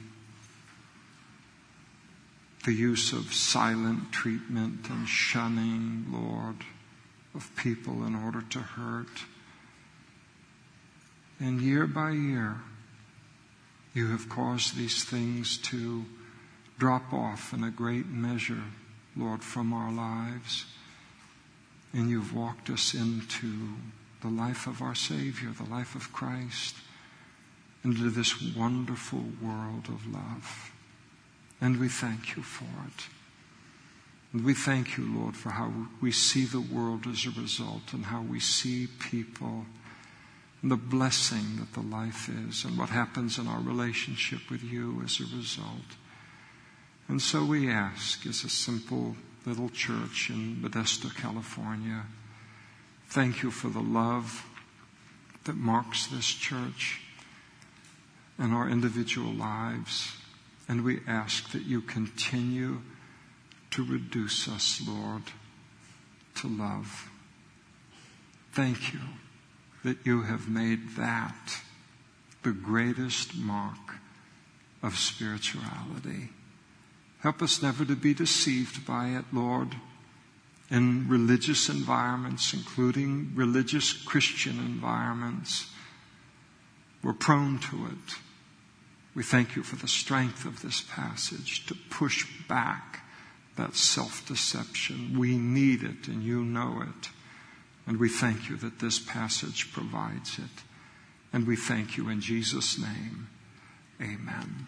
[2.64, 6.56] the use of silent treatment and shunning, Lord,
[7.34, 9.24] of people in order to hurt.
[11.38, 12.56] And year by year,
[13.92, 16.04] you have caused these things to
[16.78, 18.62] drop off in a great measure,
[19.16, 20.64] Lord, from our lives.
[21.92, 23.74] And you've walked us into
[24.22, 26.74] the life of our Savior, the life of Christ,
[27.84, 30.73] into this wonderful world of love.
[31.64, 33.06] And we thank you for it.
[34.34, 38.04] And we thank you, Lord, for how we see the world as a result and
[38.04, 39.64] how we see people
[40.60, 45.00] and the blessing that the life is and what happens in our relationship with you
[45.06, 45.96] as a result.
[47.08, 52.02] And so we ask, as a simple little church in Modesto, California,
[53.08, 54.44] thank you for the love
[55.44, 57.00] that marks this church
[58.36, 60.12] and our individual lives.
[60.68, 62.80] And we ask that you continue
[63.70, 65.22] to reduce us, Lord,
[66.36, 67.10] to love.
[68.52, 69.00] Thank you
[69.82, 71.60] that you have made that
[72.42, 73.96] the greatest mark
[74.82, 76.30] of spirituality.
[77.20, 79.76] Help us never to be deceived by it, Lord,
[80.70, 85.70] in religious environments, including religious Christian environments.
[87.02, 88.16] We're prone to it.
[89.14, 93.00] We thank you for the strength of this passage to push back
[93.56, 95.16] that self deception.
[95.16, 97.10] We need it, and you know it.
[97.86, 100.64] And we thank you that this passage provides it.
[101.32, 103.28] And we thank you in Jesus' name.
[104.00, 104.66] Amen.